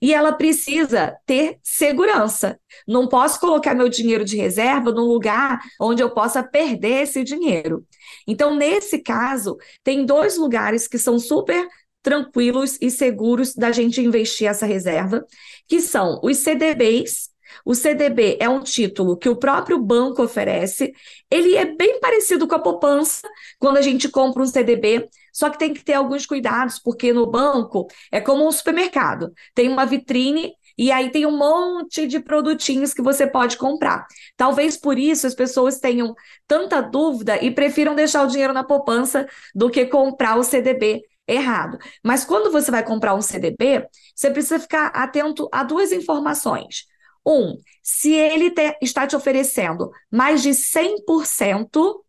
e 0.00 0.14
ela 0.14 0.32
precisa 0.32 1.14
ter 1.26 1.58
segurança. 1.62 2.58
Não 2.88 3.06
posso 3.06 3.38
colocar 3.38 3.74
meu 3.74 3.86
dinheiro 3.90 4.24
de 4.24 4.34
reserva 4.38 4.90
num 4.92 5.04
lugar 5.04 5.60
onde 5.78 6.02
eu 6.02 6.08
possa 6.10 6.42
perder 6.42 7.02
esse 7.02 7.22
dinheiro. 7.22 7.86
Então, 8.26 8.54
nesse 8.56 9.00
caso, 9.00 9.58
tem 9.84 10.06
dois 10.06 10.38
lugares 10.38 10.88
que 10.88 10.96
são 10.98 11.18
super 11.18 11.68
tranquilos 12.02 12.78
e 12.80 12.90
seguros 12.90 13.54
da 13.54 13.72
gente 13.72 14.00
investir 14.00 14.48
essa 14.48 14.64
reserva, 14.64 15.22
que 15.68 15.82
são 15.82 16.18
os 16.22 16.38
CDBs. 16.38 17.28
O 17.66 17.74
CDB 17.74 18.38
é 18.38 18.48
um 18.48 18.60
título 18.60 19.16
que 19.16 19.28
o 19.28 19.34
próprio 19.34 19.76
banco 19.76 20.22
oferece. 20.22 20.92
Ele 21.28 21.56
é 21.56 21.64
bem 21.64 21.98
parecido 21.98 22.46
com 22.46 22.54
a 22.54 22.60
poupança 22.60 23.28
quando 23.58 23.76
a 23.76 23.82
gente 23.82 24.08
compra 24.08 24.40
um 24.40 24.46
CDB, 24.46 25.08
só 25.32 25.50
que 25.50 25.58
tem 25.58 25.74
que 25.74 25.84
ter 25.84 25.94
alguns 25.94 26.24
cuidados, 26.24 26.78
porque 26.78 27.12
no 27.12 27.26
banco 27.26 27.88
é 28.12 28.20
como 28.20 28.46
um 28.46 28.52
supermercado. 28.52 29.32
Tem 29.52 29.68
uma 29.68 29.84
vitrine 29.84 30.52
e 30.78 30.92
aí 30.92 31.10
tem 31.10 31.26
um 31.26 31.36
monte 31.36 32.06
de 32.06 32.20
produtinhos 32.20 32.94
que 32.94 33.02
você 33.02 33.26
pode 33.26 33.56
comprar. 33.56 34.06
Talvez 34.36 34.76
por 34.76 34.96
isso 34.96 35.26
as 35.26 35.34
pessoas 35.34 35.80
tenham 35.80 36.14
tanta 36.46 36.80
dúvida 36.80 37.42
e 37.42 37.50
prefiram 37.50 37.96
deixar 37.96 38.22
o 38.22 38.28
dinheiro 38.28 38.52
na 38.52 38.62
poupança 38.62 39.26
do 39.52 39.68
que 39.68 39.86
comprar 39.86 40.36
o 40.36 40.44
CDB 40.44 41.02
errado. 41.26 41.78
Mas 42.00 42.24
quando 42.24 42.52
você 42.52 42.70
vai 42.70 42.84
comprar 42.84 43.16
um 43.16 43.20
CDB, 43.20 43.88
você 44.14 44.30
precisa 44.30 44.60
ficar 44.60 44.86
atento 44.94 45.48
a 45.50 45.64
duas 45.64 45.90
informações. 45.90 46.86
Um, 47.26 47.56
se 47.82 48.12
ele 48.12 48.50
te, 48.50 48.76
está 48.80 49.06
te 49.06 49.16
oferecendo 49.16 49.90
mais 50.10 50.42
de 50.42 50.50
100% 50.50 52.04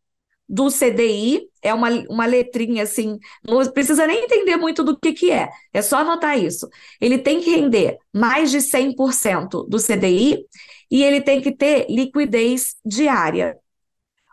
do 0.50 0.70
CDI, 0.70 1.50
é 1.62 1.74
uma, 1.74 1.90
uma 2.10 2.26
letrinha 2.26 2.84
assim, 2.84 3.18
não 3.44 3.66
precisa 3.72 4.08
nem 4.08 4.24
entender 4.24 4.56
muito 4.56 4.84
do 4.84 4.98
que, 4.98 5.12
que 5.12 5.32
é, 5.32 5.50
é 5.74 5.82
só 5.82 5.98
anotar 5.98 6.40
isso. 6.40 6.70
Ele 7.02 7.18
tem 7.18 7.42
que 7.42 7.50
render 7.50 7.98
mais 8.14 8.50
de 8.50 8.60
100% 8.60 9.68
do 9.68 9.78
CDI 9.78 10.46
e 10.90 11.04
ele 11.04 11.20
tem 11.20 11.42
que 11.42 11.52
ter 11.52 11.86
liquidez 11.90 12.76
diária. 12.86 13.58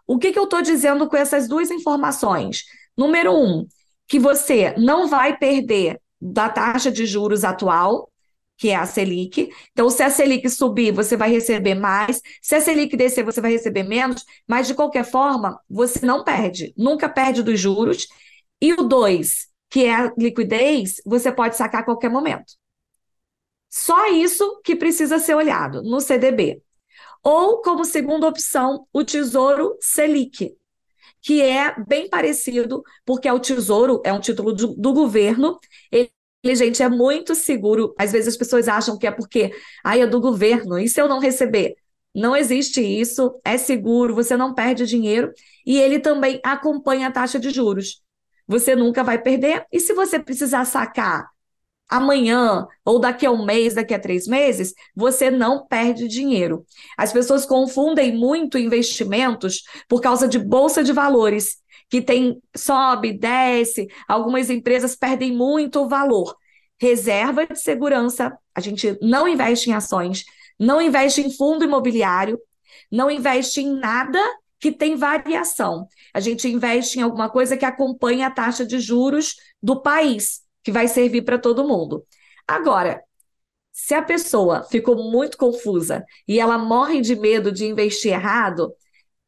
O 0.07 0.19
que, 0.19 0.33
que 0.33 0.39
eu 0.39 0.45
estou 0.45 0.63
dizendo 0.63 1.09
com 1.09 1.17
essas 1.17 1.49
duas 1.49 1.71
informações? 1.71 2.65
Número 2.97 3.33
um, 3.33 3.67
que 4.07 4.19
você 4.19 4.75
não 4.79 5.09
vai 5.09 5.37
perder 5.37 6.01
da 6.21 6.49
taxa 6.49 6.93
de 6.93 7.07
juros 7.07 7.43
atual, 7.43 8.09
que 8.57 8.71
é 8.71 8.77
a 8.77 8.87
Selic. 8.87 9.51
Então, 9.73 9.91
se 9.91 10.03
a 10.03 10.11
Selic 10.11 10.49
subir, 10.49 10.93
você 10.93 11.17
vai 11.17 11.31
receber 11.31 11.75
mais. 11.75 12.21
Se 12.41 12.55
a 12.55 12.61
Selic 12.61 12.97
descer, 12.97 13.25
você 13.25 13.41
vai 13.41 13.51
receber 13.53 13.83
menos. 13.83 14.25
Mas, 14.47 14.67
de 14.67 14.75
qualquer 14.75 15.05
forma, 15.05 15.61
você 15.69 16.05
não 16.07 16.25
perde. 16.25 16.73
Nunca 16.77 17.09
perde 17.09 17.43
dos 17.43 17.59
juros. 17.59 18.07
E 18.61 18.73
o 18.73 18.85
2, 18.85 19.49
que 19.69 19.85
é 19.85 19.95
a 19.95 20.13
liquidez, 20.17 20.97
você 21.05 21.33
pode 21.33 21.57
sacar 21.57 21.83
a 21.83 21.85
qualquer 21.85 22.11
momento. 22.11 22.55
Só 23.69 24.07
isso 24.13 24.61
que 24.63 24.77
precisa 24.77 25.19
ser 25.19 25.35
olhado 25.35 25.83
no 25.83 26.01
CDB. 26.01 26.63
Ou, 27.23 27.63
como 27.63 27.85
segunda 27.85 28.29
opção, 28.29 28.87
o 28.93 29.03
Tesouro 29.05 29.77
Selic, 29.81 30.55
que 31.23 31.43
é 31.43 31.75
bem 31.87 32.09
parecido, 32.09 32.85
porque 33.05 33.27
é 33.27 33.33
o 33.33 33.41
Tesouro, 33.41 34.01
é 34.05 34.13
um 34.13 34.21
título 34.21 34.53
do, 34.53 34.69
do 34.77 34.93
governo, 34.93 35.59
ele 35.91 36.11
gente, 36.55 36.83
é 36.83 36.89
muito 36.89 37.35
seguro. 37.35 37.95
Às 37.99 38.13
vezes 38.13 38.29
as 38.29 38.37
pessoas 38.37 38.69
acham 38.69 38.99
que 38.99 39.07
é 39.07 39.11
porque, 39.11 39.53
ai, 39.85 40.03
é 40.03 40.07
do 40.07 40.21
governo, 40.21 40.79
e 40.79 40.89
se 40.89 41.01
eu 41.01 41.09
não 41.09 41.19
receber? 41.19 41.75
Não 42.15 42.37
existe 42.37 42.81
isso, 42.81 43.41
é 43.45 43.59
seguro, 43.59 44.15
você 44.15 44.37
não 44.37 44.55
perde 44.55 44.87
dinheiro 44.87 45.33
e 45.67 45.81
ele 45.81 45.99
também 45.99 46.41
acompanha 46.45 47.09
a 47.09 47.11
taxa 47.11 47.39
de 47.39 47.51
juros. 47.51 48.03
Você 48.47 48.77
nunca 48.77 49.03
vai 49.03 49.21
perder, 49.21 49.65
e 49.73 49.81
se 49.81 49.95
você 49.95 50.19
precisar 50.19 50.65
sacar 50.65 51.27
amanhã, 51.89 52.67
ou 52.85 52.99
daqui 52.99 53.27
a 53.27 53.31
um 53.31 53.45
mês, 53.45 53.75
daqui 53.75 53.95
a 53.95 53.99
três 53.99 54.27
meses, 54.27 54.75
você 54.95 55.31
não 55.31 55.67
perde 55.67 56.09
dinheiro. 56.09 56.65
As 56.97 57.13
pessoas 57.13 57.45
confundem 57.45 58.17
muito 58.17 58.59
investimentos 58.59 59.63
por 59.89 60.01
causa 60.01 60.27
de 60.27 60.39
bolsa 60.39 60.83
de 60.83 60.93
valores, 60.93 61.57
que 61.89 62.03
tem 62.03 62.41
sobe, 62.57 63.13
desce, 63.13 63.89
algumas 64.09 64.51
empresas 64.51 64.97
perdem 64.97 65.33
muito 65.33 65.89
valor. 65.89 66.37
Reserva 66.79 67.47
de 67.47 67.59
segurança, 67.59 68.37
a 68.55 68.61
gente 68.61 68.99
não 69.01 69.29
investe 69.29 69.71
em 69.71 69.75
ações, 69.75 70.25
não 70.59 70.81
investe 70.81 71.21
em 71.21 71.31
fundo 71.31 71.65
imobiliário, 71.65 72.39
não 72.91 73.11
investe 73.11 73.61
em 73.61 73.79
nada 73.79 74.19
que 74.59 74.73
tem 74.73 74.97
variação. 74.97 75.87
A 76.13 76.21
gente 76.21 76.49
investe 76.49 76.99
em 76.99 77.03
alguma 77.03 77.29
coisa 77.29 77.57
que 77.57 77.65
acompanhe 77.65 78.23
a 78.23 78.31
taxa 78.31 78.65
de 78.65 78.79
juros 78.79 79.37
do 79.63 79.83
país 79.83 80.43
que 80.63 80.73
vai 80.73 80.89
servir 80.89 81.23
para 81.23 81.39
todo 81.39 81.69
mundo. 81.69 82.07
Agora, 82.49 83.03
se 83.73 83.95
a 83.95 84.03
pessoa 84.03 84.63
ficou 84.63 84.97
muito 84.97 85.37
confusa 85.37 86.05
e 86.27 86.39
ela 86.41 86.57
morre 86.57 87.01
de 87.01 87.17
medo 87.17 87.53
de 87.53 87.67
investir 87.67 88.13
errado, 88.13 88.73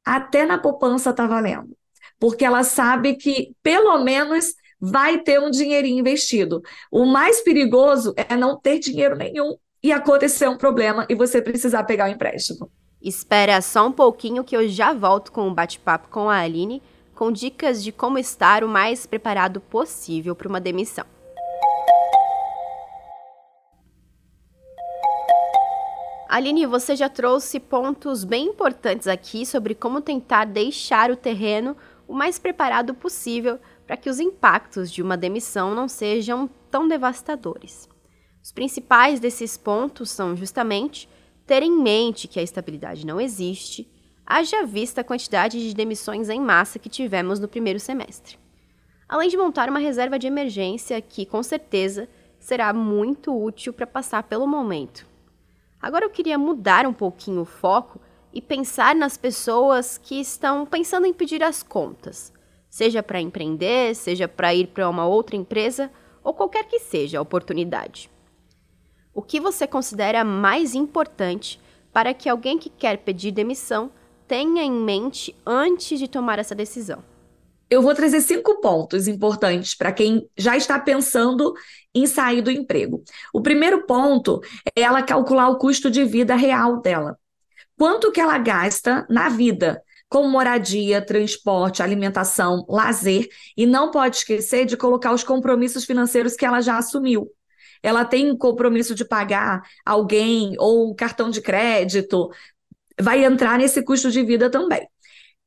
até 0.05 0.47
na 0.47 0.57
poupança 0.57 1.11
está 1.11 1.27
valendo. 1.27 1.77
Porque 2.19 2.45
ela 2.45 2.63
sabe 2.63 3.15
que, 3.15 3.53
pelo 3.63 3.99
menos, 4.03 4.55
vai 4.81 5.19
ter 5.19 5.41
um 5.41 5.51
dinheirinho 5.51 6.01
investido. 6.01 6.63
O 6.91 7.05
mais 7.05 7.41
perigoso 7.43 8.15
é 8.17 8.37
não 8.37 8.59
ter 8.59 8.79
dinheiro 8.79 9.17
nenhum 9.17 9.57
e 9.83 9.93
acontecer 9.93 10.49
um 10.49 10.57
problema 10.57 11.07
e 11.09 11.15
você 11.15 11.41
precisar 11.41 11.85
pegar 11.85 12.07
o 12.07 12.09
um 12.09 12.13
empréstimo. 12.13 12.71
Espera 13.01 13.61
só 13.61 13.87
um 13.87 13.93
pouquinho 13.93 14.43
que 14.43 14.57
eu 14.57 14.69
já 14.69 14.93
volto 14.93 15.31
com 15.31 15.47
um 15.47 15.55
bate-papo 15.55 16.09
com 16.09 16.29
a 16.29 16.39
Aline, 16.39 16.83
com 17.15 17.31
dicas 17.31 17.83
de 17.83 17.93
como 17.93 18.19
estar 18.19 18.65
o 18.65 18.69
mais 18.69 19.07
preparado 19.07 19.61
possível 19.61 20.35
para 20.35 20.49
uma 20.49 20.61
demissão. 20.61 21.05
Aline, 26.29 26.67
você 26.67 26.97
já 26.97 27.09
trouxe 27.09 27.61
pontos 27.61 28.25
bem 28.25 28.47
importantes 28.47 29.07
aqui 29.07 29.47
sobre 29.47 29.75
como 29.75 30.01
tentar 30.01 30.45
deixar 30.45 31.11
o 31.11 31.17
terreno 31.17 31.77
o 32.07 32.15
mais 32.15 32.39
preparado 32.39 32.95
possível 32.95 33.59
para 33.87 33.97
que 33.97 34.09
os 34.09 34.21
impactos 34.21 34.91
de 34.91 35.03
uma 35.03 35.17
demissão 35.17 35.75
não 35.75 35.89
sejam 35.89 36.49
tão 36.71 36.89
devastadores. 36.89 37.89
Os 38.43 38.53
principais 38.53 39.21
desses 39.21 39.57
pontos 39.57 40.11
são 40.11 40.37
justamente 40.37 41.09
ter 41.47 41.63
em 41.63 41.71
mente 41.71 42.29
que 42.29 42.41
a 42.41 42.43
estabilidade 42.43 43.07
não 43.07 43.21
existe, 43.21 43.89
haja 44.25 44.65
vista 44.65 45.01
a 45.01 45.05
quantidade 45.05 45.59
de 45.59 45.75
demissões 45.75 46.29
em 46.29 46.41
massa 46.41 46.79
que 46.79 46.89
tivemos 46.89 47.39
no 47.39 47.49
primeiro 47.49 47.79
semestre. 47.79 48.39
Além 49.09 49.29
de 49.29 49.37
montar 49.37 49.69
uma 49.69 49.79
reserva 49.79 50.19
de 50.19 50.27
emergência 50.27 51.01
que, 51.01 51.25
com 51.25 51.43
certeza, 51.43 52.09
será 52.39 52.73
muito 52.73 53.37
útil 53.37 53.73
para 53.73 53.87
passar 53.87 54.25
pelo 54.25 54.47
momento 54.47 55.07
Agora 55.81 56.05
eu 56.05 56.11
queria 56.11 56.39
mudar 56.39 56.87
um 56.87 56.93
pouquinho 56.93 57.43
o 57.43 57.45
foco 57.45 58.01
e 58.37 58.43
pensar 58.43 58.95
nas 58.95 59.17
pessoas 59.17 59.97
que 59.97 60.21
estão 60.21 60.67
pensando 60.67 61.07
em 61.07 61.15
pedir 61.15 61.43
as 61.43 61.63
contas, 61.63 62.31
seja 62.69 63.03
para 63.03 63.19
empreender, 63.19 63.97
seja 63.97 64.29
para 64.29 64.55
ir 64.55 64.67
para 64.67 64.91
uma 64.91 65.07
outra 65.07 65.35
empresa 65.35 65.91
ou 66.23 66.35
qualquer 66.35 66.65
que 66.65 66.79
seja 66.79 67.19
a 67.19 67.23
oportunidade. 67.23 68.11
O 69.15 69.23
que 69.23 69.41
você 69.41 69.67
considera 69.67 70.23
mais 70.23 70.75
importante 70.75 71.59
para 71.95 72.13
que 72.13 72.29
alguém 72.29 72.59
que 72.59 72.69
quer 72.69 72.99
pedir 72.99 73.33
demissão 73.33 73.91
tenha 74.29 74.63
em 74.63 74.71
mente 74.71 75.35
antes 75.47 75.99
de 75.99 76.07
tomar 76.07 76.39
essa 76.39 76.55
decisão? 76.55 77.03
Eu 77.71 77.81
vou 77.81 77.95
trazer 77.95 78.21
cinco 78.21 78.61
pontos 78.61 79.09
importantes 79.09 79.75
para 79.75 79.91
quem 79.93 80.29
já 80.37 80.55
está 80.59 80.79
pensando 80.79 81.55
em 81.95 82.07
sair 82.07 82.43
do 82.43 82.51
emprego. 82.51 83.03
O 83.33 83.41
primeiro 83.41 83.87
ponto 83.87 84.43
é 84.77 84.83
ela 84.83 85.03
calcular 85.03 85.49
o 85.49 85.57
custo 85.57 85.91
de 85.91 86.05
vida 86.05 86.37
real 86.37 86.83
dela. 86.83 87.19
Quanto 87.79 88.11
que 88.11 88.21
ela 88.21 88.39
gasta 88.39 89.07
na 89.09 89.29
vida, 89.29 89.83
com 90.09 90.29
moradia, 90.29 91.05
transporte, 91.05 91.83
alimentação, 91.83 92.65
lazer, 92.69 93.29
e 93.57 93.67
não 93.67 93.91
pode 93.91 94.17
esquecer 94.17 94.65
de 94.65 94.77
colocar 94.77 95.13
os 95.13 95.25
compromissos 95.25 95.85
financeiros 95.85 96.35
que 96.35 96.45
ela 96.45 96.61
já 96.61 96.79
assumiu. 96.79 97.31
Ela 97.83 98.05
tem 98.05 98.37
compromisso 98.37 98.95
de 98.95 99.05
pagar 99.05 99.63
alguém 99.85 100.55
ou 100.59 100.95
cartão 100.95 101.29
de 101.29 101.41
crédito, 101.41 102.31
vai 103.01 103.25
entrar 103.25 103.59
nesse 103.59 103.83
custo 103.83 104.11
de 104.11 104.23
vida 104.23 104.51
também. 104.51 104.89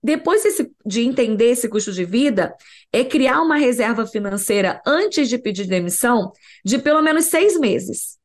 Depois 0.02 0.44
de 0.86 1.02
entender 1.02 1.52
esse 1.52 1.68
custo 1.68 1.92
de 1.92 2.06
vida, 2.06 2.56
é 2.92 3.04
criar 3.04 3.42
uma 3.42 3.58
reserva 3.58 4.06
financeira 4.06 4.82
antes 4.86 5.28
de 5.28 5.38
pedir 5.38 5.66
demissão 5.66 6.32
de 6.64 6.78
pelo 6.80 7.02
menos 7.02 7.26
seis 7.26 7.60
meses. 7.60 8.18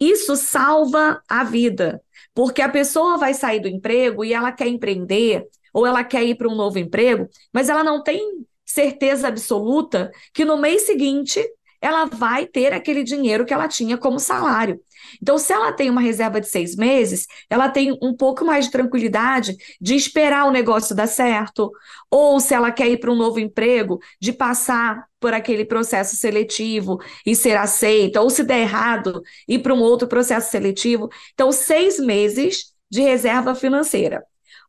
Isso 0.00 0.34
salva 0.34 1.22
a 1.28 1.44
vida, 1.44 2.00
porque 2.34 2.62
a 2.62 2.68
pessoa 2.68 3.18
vai 3.18 3.34
sair 3.34 3.60
do 3.60 3.68
emprego 3.68 4.24
e 4.24 4.32
ela 4.32 4.52
quer 4.52 4.68
empreender, 4.68 5.46
ou 5.72 5.86
ela 5.86 6.04
quer 6.04 6.24
ir 6.24 6.36
para 6.36 6.48
um 6.48 6.54
novo 6.54 6.78
emprego, 6.78 7.28
mas 7.52 7.68
ela 7.68 7.84
não 7.84 8.02
tem 8.02 8.46
certeza 8.64 9.28
absoluta 9.28 10.10
que 10.32 10.44
no 10.44 10.56
mês 10.56 10.82
seguinte 10.82 11.40
ela 11.82 12.04
vai 12.04 12.46
ter 12.46 12.72
aquele 12.72 13.02
dinheiro 13.02 13.44
que 13.44 13.52
ela 13.52 13.66
tinha 13.66 13.98
como 13.98 14.20
salário. 14.20 14.80
Então, 15.20 15.36
se 15.36 15.52
ela 15.52 15.72
tem 15.72 15.90
uma 15.90 16.00
reserva 16.00 16.40
de 16.40 16.48
seis 16.48 16.76
meses, 16.76 17.26
ela 17.50 17.68
tem 17.68 17.98
um 18.00 18.16
pouco 18.16 18.44
mais 18.44 18.66
de 18.66 18.70
tranquilidade 18.70 19.56
de 19.80 19.96
esperar 19.96 20.46
o 20.46 20.52
negócio 20.52 20.94
dar 20.94 21.08
certo, 21.08 21.72
ou 22.08 22.38
se 22.38 22.54
ela 22.54 22.70
quer 22.70 22.88
ir 22.88 22.98
para 22.98 23.10
um 23.10 23.16
novo 23.16 23.40
emprego, 23.40 23.98
de 24.20 24.32
passar 24.32 25.04
por 25.18 25.34
aquele 25.34 25.64
processo 25.64 26.14
seletivo 26.14 26.98
e 27.26 27.34
ser 27.34 27.56
aceita, 27.56 28.20
ou 28.20 28.30
se 28.30 28.44
der 28.44 28.60
errado, 28.60 29.20
ir 29.48 29.58
para 29.58 29.74
um 29.74 29.80
outro 29.80 30.06
processo 30.06 30.52
seletivo. 30.52 31.08
Então, 31.34 31.50
seis 31.50 31.98
meses 31.98 32.72
de 32.88 33.02
reserva 33.02 33.54
financeira. 33.56 34.22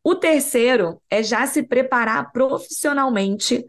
O 0.04 0.16
terceiro 0.16 1.00
é 1.10 1.22
já 1.22 1.46
se 1.46 1.62
preparar 1.64 2.32
profissionalmente 2.32 3.64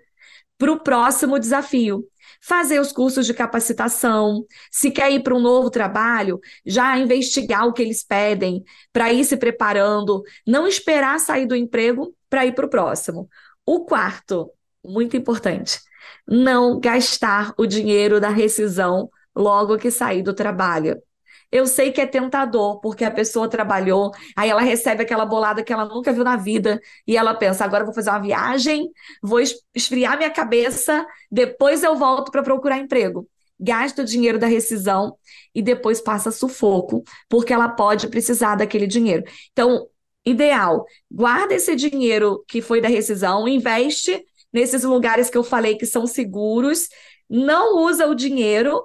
para 0.56 0.72
o 0.72 0.80
próximo 0.80 1.38
desafio 1.38 2.04
fazer 2.46 2.78
os 2.78 2.92
cursos 2.92 3.24
de 3.26 3.32
capacitação, 3.32 4.44
se 4.70 4.90
quer 4.90 5.10
ir 5.10 5.22
para 5.22 5.34
um 5.34 5.40
novo 5.40 5.70
trabalho, 5.70 6.38
já 6.64 6.96
investigar 6.98 7.66
o 7.66 7.72
que 7.72 7.82
eles 7.82 8.04
pedem, 8.04 8.62
para 8.92 9.12
ir 9.12 9.24
se 9.24 9.36
preparando, 9.36 10.22
não 10.46 10.66
esperar 10.66 11.18
sair 11.18 11.46
do 11.46 11.56
emprego 11.56 12.14
para 12.28 12.44
ir 12.44 12.54
para 12.54 12.66
o 12.66 12.70
próximo. 12.70 13.28
O 13.64 13.86
quarto, 13.86 14.50
muito 14.84 15.16
importante, 15.16 15.80
não 16.28 16.78
gastar 16.78 17.54
o 17.56 17.64
dinheiro 17.64 18.20
da 18.20 18.28
rescisão 18.28 19.08
logo 19.34 19.78
que 19.78 19.90
sair 19.90 20.22
do 20.22 20.34
trabalho. 20.34 21.00
Eu 21.50 21.66
sei 21.66 21.92
que 21.92 22.00
é 22.00 22.06
tentador, 22.06 22.80
porque 22.80 23.04
a 23.04 23.10
pessoa 23.10 23.48
trabalhou, 23.48 24.12
aí 24.36 24.50
ela 24.50 24.60
recebe 24.60 25.02
aquela 25.02 25.24
bolada 25.24 25.62
que 25.62 25.72
ela 25.72 25.84
nunca 25.84 26.12
viu 26.12 26.24
na 26.24 26.36
vida, 26.36 26.80
e 27.06 27.16
ela 27.16 27.34
pensa: 27.34 27.64
agora 27.64 27.84
vou 27.84 27.94
fazer 27.94 28.10
uma 28.10 28.20
viagem, 28.20 28.90
vou 29.22 29.40
esfriar 29.74 30.16
minha 30.16 30.30
cabeça, 30.30 31.06
depois 31.30 31.82
eu 31.82 31.96
volto 31.96 32.30
para 32.30 32.42
procurar 32.42 32.78
emprego. 32.78 33.28
Gasta 33.58 34.02
o 34.02 34.04
dinheiro 34.04 34.38
da 34.38 34.46
rescisão 34.46 35.16
e 35.54 35.62
depois 35.62 36.00
passa 36.00 36.30
sufoco, 36.30 37.04
porque 37.28 37.52
ela 37.52 37.68
pode 37.68 38.08
precisar 38.08 38.56
daquele 38.56 38.86
dinheiro. 38.86 39.24
Então, 39.52 39.86
ideal, 40.24 40.84
guarda 41.10 41.54
esse 41.54 41.76
dinheiro 41.76 42.44
que 42.48 42.60
foi 42.60 42.80
da 42.80 42.88
rescisão, 42.88 43.46
investe 43.46 44.24
nesses 44.52 44.82
lugares 44.84 45.30
que 45.30 45.38
eu 45.38 45.44
falei 45.44 45.76
que 45.76 45.86
são 45.86 46.06
seguros, 46.06 46.88
não 47.28 47.84
usa 47.84 48.06
o 48.06 48.14
dinheiro 48.14 48.82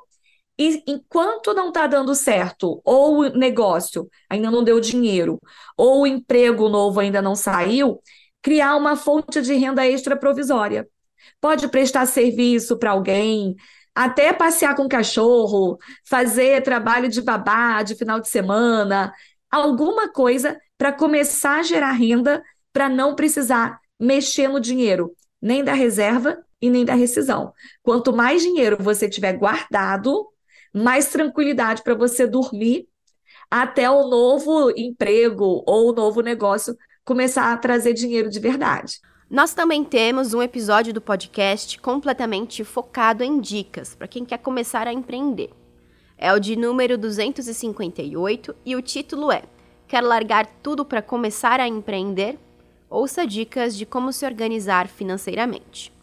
e 0.60 0.84
enquanto 0.86 1.54
não 1.54 1.70
está 1.70 1.88
dando 1.88 2.14
certo, 2.14 2.82
ou 2.84 3.20
o 3.20 3.30
negócio 3.30 4.10
ainda 4.30 4.52
não 4.52 4.62
deu 4.62 4.78
dinheiro, 4.82 5.40
ou 5.78 6.02
o 6.02 6.08
emprego 6.08 6.68
novo 6.68 7.00
ainda 7.00 7.22
não 7.22 7.34
saiu, 7.34 8.02
criar 8.42 8.76
uma 8.76 8.98
fonte 8.98 9.42
de 9.42 9.54
renda 9.54 9.88
extra 9.88 10.18
provisória. 10.18 10.86
Pode 11.40 11.70
prestar 11.70 12.06
serviço 12.06 12.78
para 12.78 12.92
alguém, 12.92 13.56
até 13.96 14.34
passear 14.34 14.76
com 14.76 14.90
cachorro, 14.90 15.78
fazer 16.06 16.62
trabalho 16.62 17.08
de 17.08 17.22
babá 17.22 17.82
de 17.82 17.96
final 17.96 18.20
de 18.20 18.28
semana, 18.28 19.14
alguma 19.50 20.12
coisa 20.12 20.60
para 20.78 20.92
começar 20.92 21.60
a 21.60 21.64
gerar 21.64 21.92
renda 21.92 22.44
para 22.74 22.90
não 22.90 23.16
precisar 23.16 23.80
mexer 23.98 24.50
no 24.50 24.60
dinheiro, 24.60 25.16
nem 25.42 25.64
da 25.64 25.74
reserva 25.74 26.38
e 26.62 26.70
nem 26.70 26.84
da 26.84 26.96
rescisão. 26.96 27.54
Quanto 27.82 28.12
mais 28.12 28.42
dinheiro 28.42 28.78
você 28.80 29.08
tiver 29.08 29.34
guardado, 29.34 30.28
mais 30.74 31.10
tranquilidade 31.10 31.84
para 31.84 31.96
você 31.96 32.28
dormir 32.28 32.88
até 33.50 33.90
o 33.90 34.08
novo 34.08 34.72
emprego 34.78 35.64
ou 35.66 35.90
o 35.90 35.94
novo 35.94 36.22
negócio 36.22 36.78
começar 37.04 37.52
a 37.52 37.58
trazer 37.58 37.94
dinheiro 37.94 38.30
de 38.30 38.40
verdade. 38.40 39.00
Nós 39.30 39.54
também 39.54 39.84
temos 39.84 40.34
um 40.34 40.42
episódio 40.42 40.94
do 40.94 41.02
podcast 41.02 41.80
completamente 41.80 42.64
focado 42.64 43.24
em 43.24 43.40
dicas 43.40 43.96
para 43.96 44.08
quem 44.08 44.26
quer 44.26 44.40
começar 44.40 44.88
a 44.88 44.94
empreender. 44.94 45.52
É 46.18 46.34
o 46.34 46.40
de 46.40 46.56
número 46.56 46.98
258 46.98 48.56
e 48.66 48.76
o 48.76 48.82
título 48.82 49.32
é 49.32 49.44
Quer 49.88 50.02
largar 50.02 50.46
tudo 50.62 50.86
para 50.86 51.02
começar 51.02 51.60
a 51.60 51.68
empreender? 51.68 52.38
Ouça 52.90 53.26
dicas 53.26 53.76
de 53.76 53.86
como 53.86 54.12
se 54.12 54.26
organizar 54.26 54.88
financeiramente. 54.88 55.94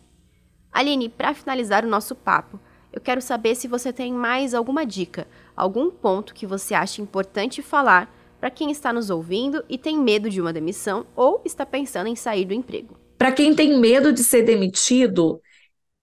Aline, 0.72 1.08
para 1.08 1.34
finalizar 1.34 1.84
o 1.84 1.88
nosso 1.88 2.14
papo, 2.14 2.60
eu 2.96 3.00
quero 3.02 3.20
saber 3.20 3.54
se 3.54 3.68
você 3.68 3.92
tem 3.92 4.10
mais 4.10 4.54
alguma 4.54 4.86
dica, 4.86 5.28
algum 5.54 5.90
ponto 5.90 6.32
que 6.32 6.46
você 6.46 6.72
acha 6.72 7.02
importante 7.02 7.60
falar 7.60 8.10
para 8.40 8.50
quem 8.50 8.70
está 8.70 8.90
nos 8.90 9.10
ouvindo 9.10 9.62
e 9.68 9.76
tem 9.76 9.98
medo 9.98 10.30
de 10.30 10.40
uma 10.40 10.50
demissão 10.50 11.06
ou 11.14 11.42
está 11.44 11.66
pensando 11.66 12.06
em 12.06 12.16
sair 12.16 12.46
do 12.46 12.54
emprego. 12.54 12.96
Para 13.18 13.32
quem 13.32 13.54
tem 13.54 13.78
medo 13.78 14.14
de 14.14 14.24
ser 14.24 14.44
demitido, 14.44 15.42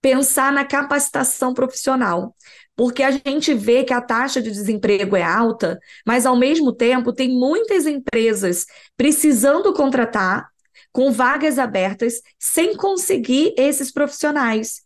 pensar 0.00 0.52
na 0.52 0.64
capacitação 0.64 1.52
profissional. 1.52 2.32
Porque 2.76 3.02
a 3.02 3.10
gente 3.10 3.52
vê 3.54 3.82
que 3.82 3.92
a 3.92 4.00
taxa 4.00 4.40
de 4.40 4.50
desemprego 4.52 5.16
é 5.16 5.22
alta, 5.22 5.80
mas 6.06 6.24
ao 6.24 6.36
mesmo 6.36 6.72
tempo 6.72 7.12
tem 7.12 7.28
muitas 7.28 7.86
empresas 7.86 8.66
precisando 8.96 9.72
contratar, 9.72 10.48
com 10.92 11.10
vagas 11.10 11.58
abertas, 11.58 12.20
sem 12.38 12.76
conseguir 12.76 13.52
esses 13.58 13.90
profissionais 13.90 14.84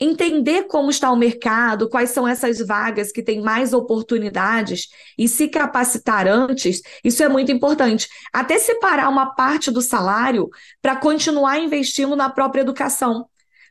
entender 0.00 0.64
como 0.64 0.90
está 0.90 1.10
o 1.12 1.16
mercado, 1.16 1.88
quais 1.88 2.10
são 2.10 2.26
essas 2.26 2.58
vagas 2.66 3.12
que 3.12 3.22
têm 3.22 3.42
mais 3.42 3.74
oportunidades 3.74 4.88
e 5.18 5.28
se 5.28 5.46
capacitar 5.46 6.26
antes, 6.26 6.80
isso 7.04 7.22
é 7.22 7.28
muito 7.28 7.52
importante. 7.52 8.08
Até 8.32 8.58
separar 8.58 9.10
uma 9.10 9.34
parte 9.34 9.70
do 9.70 9.82
salário 9.82 10.48
para 10.80 10.96
continuar 10.96 11.58
investindo 11.58 12.16
na 12.16 12.30
própria 12.30 12.62
educação, 12.62 13.26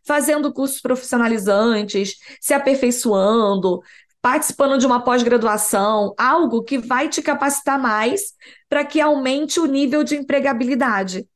fazendo 0.06 0.54
cursos 0.54 0.80
profissionalizantes, 0.80 2.16
se 2.40 2.54
aperfeiçoando, 2.54 3.82
participando 4.22 4.78
de 4.78 4.86
uma 4.86 5.04
pós-graduação, 5.04 6.14
algo 6.18 6.64
que 6.64 6.78
vai 6.78 7.10
te 7.10 7.22
capacitar 7.22 7.80
mais 7.80 8.34
para 8.70 8.86
que 8.86 9.02
aumente 9.02 9.60
o 9.60 9.66
nível 9.66 10.04
de 10.04 10.16
empregabilidade. 10.16 11.28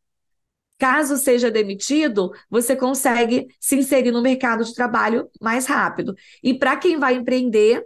Caso 0.84 1.16
seja 1.16 1.50
demitido, 1.50 2.34
você 2.50 2.76
consegue 2.76 3.48
se 3.58 3.78
inserir 3.78 4.12
no 4.12 4.22
mercado 4.22 4.66
de 4.66 4.76
trabalho 4.76 5.30
mais 5.40 5.66
rápido. 5.66 6.14
E 6.44 6.54
para 6.54 6.76
quem 6.76 7.00
vai 7.00 7.14
empreender, 7.14 7.82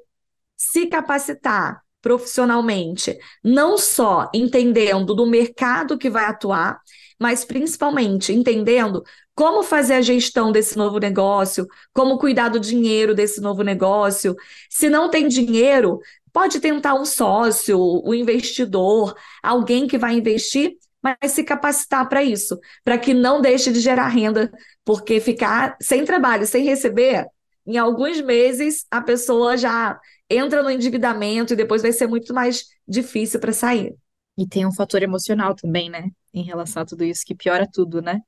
se 0.56 0.88
capacitar 0.88 1.80
profissionalmente, 2.02 3.16
não 3.44 3.78
só 3.78 4.32
entendendo 4.34 5.14
do 5.14 5.28
mercado 5.28 5.96
que 5.96 6.10
vai 6.10 6.26
atuar, 6.26 6.80
mas 7.20 7.46
principalmente 7.46 8.34
entendendo 8.34 9.04
como 9.36 9.62
fazer 9.62 9.94
a 9.94 10.02
gestão 10.02 10.52
desse 10.52 10.76
novo 10.76 10.98
negócio, 10.98 11.68
como 11.94 12.18
cuidar 12.18 12.50
do 12.50 12.60
dinheiro 12.60 13.14
desse 13.14 13.40
novo 13.40 13.62
negócio. 13.62 14.36
Se 14.72 14.90
não 14.90 15.08
tem 15.08 15.28
dinheiro, 15.28 16.00
pode 16.34 16.60
tentar 16.60 16.96
um 16.96 17.06
sócio, 17.06 17.80
um 18.04 18.12
investidor, 18.16 19.16
alguém 19.44 19.86
que 19.86 20.00
vai 20.00 20.16
investir 20.16 20.76
mas 21.02 21.32
se 21.32 21.44
capacitar 21.44 22.08
para 22.10 22.24
isso, 22.24 22.60
para 22.84 22.98
que 22.98 23.14
não 23.14 23.42
deixe 23.42 23.72
de 23.72 23.80
gerar 23.80 24.08
renda, 24.08 24.52
porque 24.84 25.20
ficar 25.20 25.78
sem 25.82 26.04
trabalho, 26.06 26.46
sem 26.46 26.64
receber, 26.64 27.26
em 27.66 27.78
alguns 27.78 28.22
meses 28.22 28.86
a 28.90 29.02
pessoa 29.02 29.58
já 29.58 30.00
entra 30.30 30.64
no 30.64 30.70
endividamento 30.70 31.54
e 31.54 31.56
depois 31.56 31.82
vai 31.82 31.92
ser 31.92 32.08
muito 32.08 32.34
mais 32.34 32.66
difícil 32.88 33.40
para 33.40 33.54
sair. 33.54 33.96
E 34.38 34.48
tem 34.48 34.66
um 34.66 34.72
fator 34.74 35.02
emocional 35.02 35.56
também, 35.56 35.90
né? 35.90 36.10
Em 36.34 36.44
relação 36.44 36.84
a 36.84 36.86
tudo 36.86 37.04
isso, 37.04 37.26
que 37.26 37.36
piora 37.36 37.68
tudo, 37.72 38.02
né? 38.02 38.22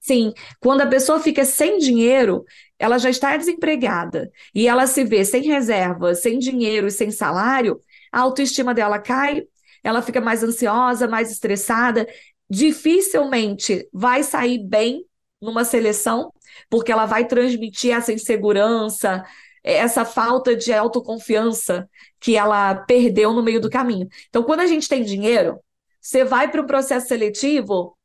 Sim, 0.00 0.32
quando 0.60 0.82
a 0.82 0.86
pessoa 0.86 1.18
fica 1.18 1.44
sem 1.44 1.78
dinheiro, 1.78 2.44
ela 2.78 2.96
já 2.98 3.10
está 3.10 3.36
desempregada 3.36 4.30
e 4.54 4.68
ela 4.68 4.86
se 4.86 5.02
vê 5.04 5.24
sem 5.24 5.42
reserva, 5.42 6.14
sem 6.14 6.38
dinheiro 6.38 6.86
e 6.86 6.92
sem 6.92 7.10
salário, 7.10 7.80
a 8.12 8.20
autoestima 8.20 8.72
dela 8.72 9.00
cai, 9.00 9.42
ela 9.86 10.02
fica 10.02 10.20
mais 10.20 10.42
ansiosa, 10.42 11.06
mais 11.06 11.30
estressada, 11.30 12.08
dificilmente 12.50 13.88
vai 13.92 14.24
sair 14.24 14.58
bem 14.58 15.04
numa 15.40 15.64
seleção, 15.64 16.32
porque 16.68 16.90
ela 16.90 17.06
vai 17.06 17.24
transmitir 17.24 17.94
essa 17.94 18.12
insegurança, 18.12 19.24
essa 19.62 20.04
falta 20.04 20.56
de 20.56 20.72
autoconfiança 20.72 21.88
que 22.18 22.36
ela 22.36 22.74
perdeu 22.74 23.32
no 23.32 23.44
meio 23.44 23.60
do 23.60 23.70
caminho. 23.70 24.08
Então, 24.28 24.42
quando 24.42 24.60
a 24.60 24.66
gente 24.66 24.88
tem 24.88 25.04
dinheiro, 25.04 25.60
você 26.00 26.24
vai 26.24 26.50
para 26.50 26.62
um 26.62 26.66
processo 26.66 27.06
seletivo 27.06 27.96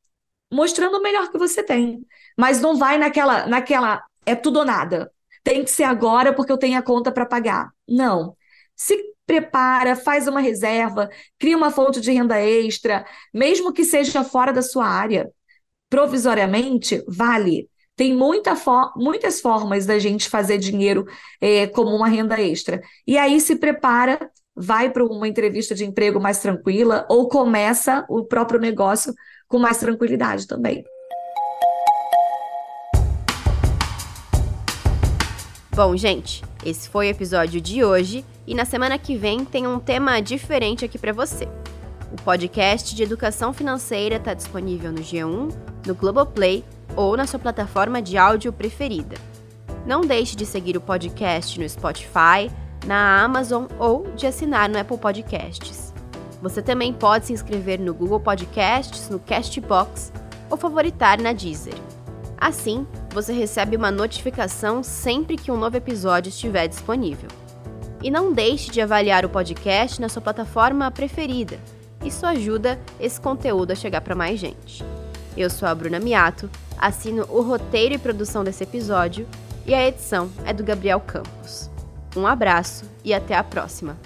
mostrando 0.52 0.98
o 0.98 1.02
melhor 1.02 1.32
que 1.32 1.38
você 1.38 1.64
tem, 1.64 2.06
mas 2.38 2.60
não 2.60 2.76
vai 2.76 2.96
naquela, 2.96 3.46
naquela 3.46 4.04
é 4.24 4.36
tudo 4.36 4.60
ou 4.60 4.64
nada. 4.64 5.10
Tem 5.42 5.64
que 5.64 5.70
ser 5.70 5.84
agora 5.84 6.32
porque 6.32 6.52
eu 6.52 6.58
tenho 6.58 6.78
a 6.78 6.82
conta 6.82 7.10
para 7.10 7.26
pagar. 7.26 7.72
Não. 7.88 8.36
Se 8.76 9.11
prepara, 9.32 9.96
faz 9.96 10.28
uma 10.28 10.40
reserva, 10.40 11.08
cria 11.38 11.56
uma 11.56 11.70
fonte 11.70 12.02
de 12.02 12.12
renda 12.12 12.38
extra, 12.38 13.02
mesmo 13.32 13.72
que 13.72 13.82
seja 13.82 14.22
fora 14.22 14.52
da 14.52 14.60
sua 14.60 14.86
área. 14.86 15.30
Provisoriamente, 15.88 17.02
vale. 17.08 17.66
Tem 17.96 18.14
muita 18.14 18.54
muitas 18.94 19.40
formas 19.40 19.86
da 19.86 19.98
gente 19.98 20.28
fazer 20.28 20.58
dinheiro 20.58 21.06
é, 21.40 21.66
como 21.66 21.96
uma 21.96 22.08
renda 22.08 22.38
extra. 22.38 22.82
E 23.06 23.16
aí 23.16 23.40
se 23.40 23.56
prepara, 23.56 24.30
vai 24.54 24.90
para 24.90 25.02
uma 25.02 25.26
entrevista 25.26 25.74
de 25.74 25.86
emprego 25.86 26.20
mais 26.20 26.38
tranquila 26.40 27.06
ou 27.08 27.26
começa 27.26 28.04
o 28.10 28.24
próprio 28.24 28.60
negócio 28.60 29.14
com 29.48 29.58
mais 29.58 29.78
tranquilidade 29.78 30.46
também. 30.46 30.84
Bom, 35.74 35.96
gente, 35.96 36.42
esse 36.64 36.88
foi 36.88 37.08
o 37.08 37.10
episódio 37.10 37.60
de 37.60 37.84
hoje 37.84 38.24
e 38.46 38.54
na 38.54 38.64
semana 38.64 38.96
que 38.96 39.16
vem 39.16 39.44
tem 39.44 39.66
um 39.66 39.80
tema 39.80 40.20
diferente 40.20 40.84
aqui 40.84 40.96
para 40.96 41.12
você. 41.12 41.48
O 42.12 42.22
podcast 42.22 42.94
de 42.94 43.02
educação 43.02 43.52
financeira 43.52 44.16
está 44.16 44.32
disponível 44.32 44.92
no 44.92 45.00
G1, 45.00 45.52
no 45.86 45.94
Globoplay 45.94 46.64
ou 46.94 47.16
na 47.16 47.26
sua 47.26 47.40
plataforma 47.40 48.00
de 48.00 48.16
áudio 48.16 48.52
preferida. 48.52 49.16
Não 49.84 50.02
deixe 50.02 50.36
de 50.36 50.46
seguir 50.46 50.76
o 50.76 50.80
podcast 50.80 51.58
no 51.58 51.68
Spotify, 51.68 52.50
na 52.86 53.22
Amazon 53.22 53.64
ou 53.78 54.06
de 54.14 54.26
assinar 54.26 54.68
no 54.68 54.78
Apple 54.78 54.98
Podcasts. 54.98 55.92
Você 56.40 56.62
também 56.62 56.92
pode 56.92 57.26
se 57.26 57.32
inscrever 57.32 57.80
no 57.80 57.94
Google 57.94 58.20
Podcasts, 58.20 59.08
no 59.08 59.18
Castbox 59.18 60.12
ou 60.50 60.56
favoritar 60.56 61.20
na 61.20 61.32
Deezer. 61.32 61.74
Assim, 62.36 62.86
você 63.12 63.32
recebe 63.32 63.76
uma 63.76 63.90
notificação 63.90 64.82
sempre 64.82 65.36
que 65.36 65.50
um 65.50 65.56
novo 65.56 65.76
episódio 65.76 66.30
estiver 66.30 66.66
disponível. 66.66 67.28
E 68.02 68.10
não 68.10 68.32
deixe 68.32 68.70
de 68.70 68.80
avaliar 68.80 69.24
o 69.24 69.28
podcast 69.28 70.00
na 70.00 70.08
sua 70.08 70.22
plataforma 70.22 70.90
preferida. 70.90 71.58
Isso 72.04 72.26
ajuda 72.26 72.80
esse 72.98 73.20
conteúdo 73.20 73.70
a 73.70 73.76
chegar 73.76 74.00
para 74.00 74.14
mais 74.14 74.40
gente. 74.40 74.84
Eu 75.36 75.48
sou 75.48 75.68
a 75.68 75.74
Bruna 75.74 76.00
Miato, 76.00 76.50
assino 76.76 77.24
o 77.28 77.42
roteiro 77.42 77.94
e 77.94 77.98
produção 77.98 78.42
desse 78.42 78.64
episódio 78.64 79.26
e 79.64 79.72
a 79.72 79.86
edição 79.86 80.30
é 80.44 80.52
do 80.52 80.64
Gabriel 80.64 81.00
Campos. 81.00 81.70
Um 82.16 82.26
abraço 82.26 82.84
e 83.04 83.14
até 83.14 83.36
a 83.36 83.44
próxima! 83.44 83.96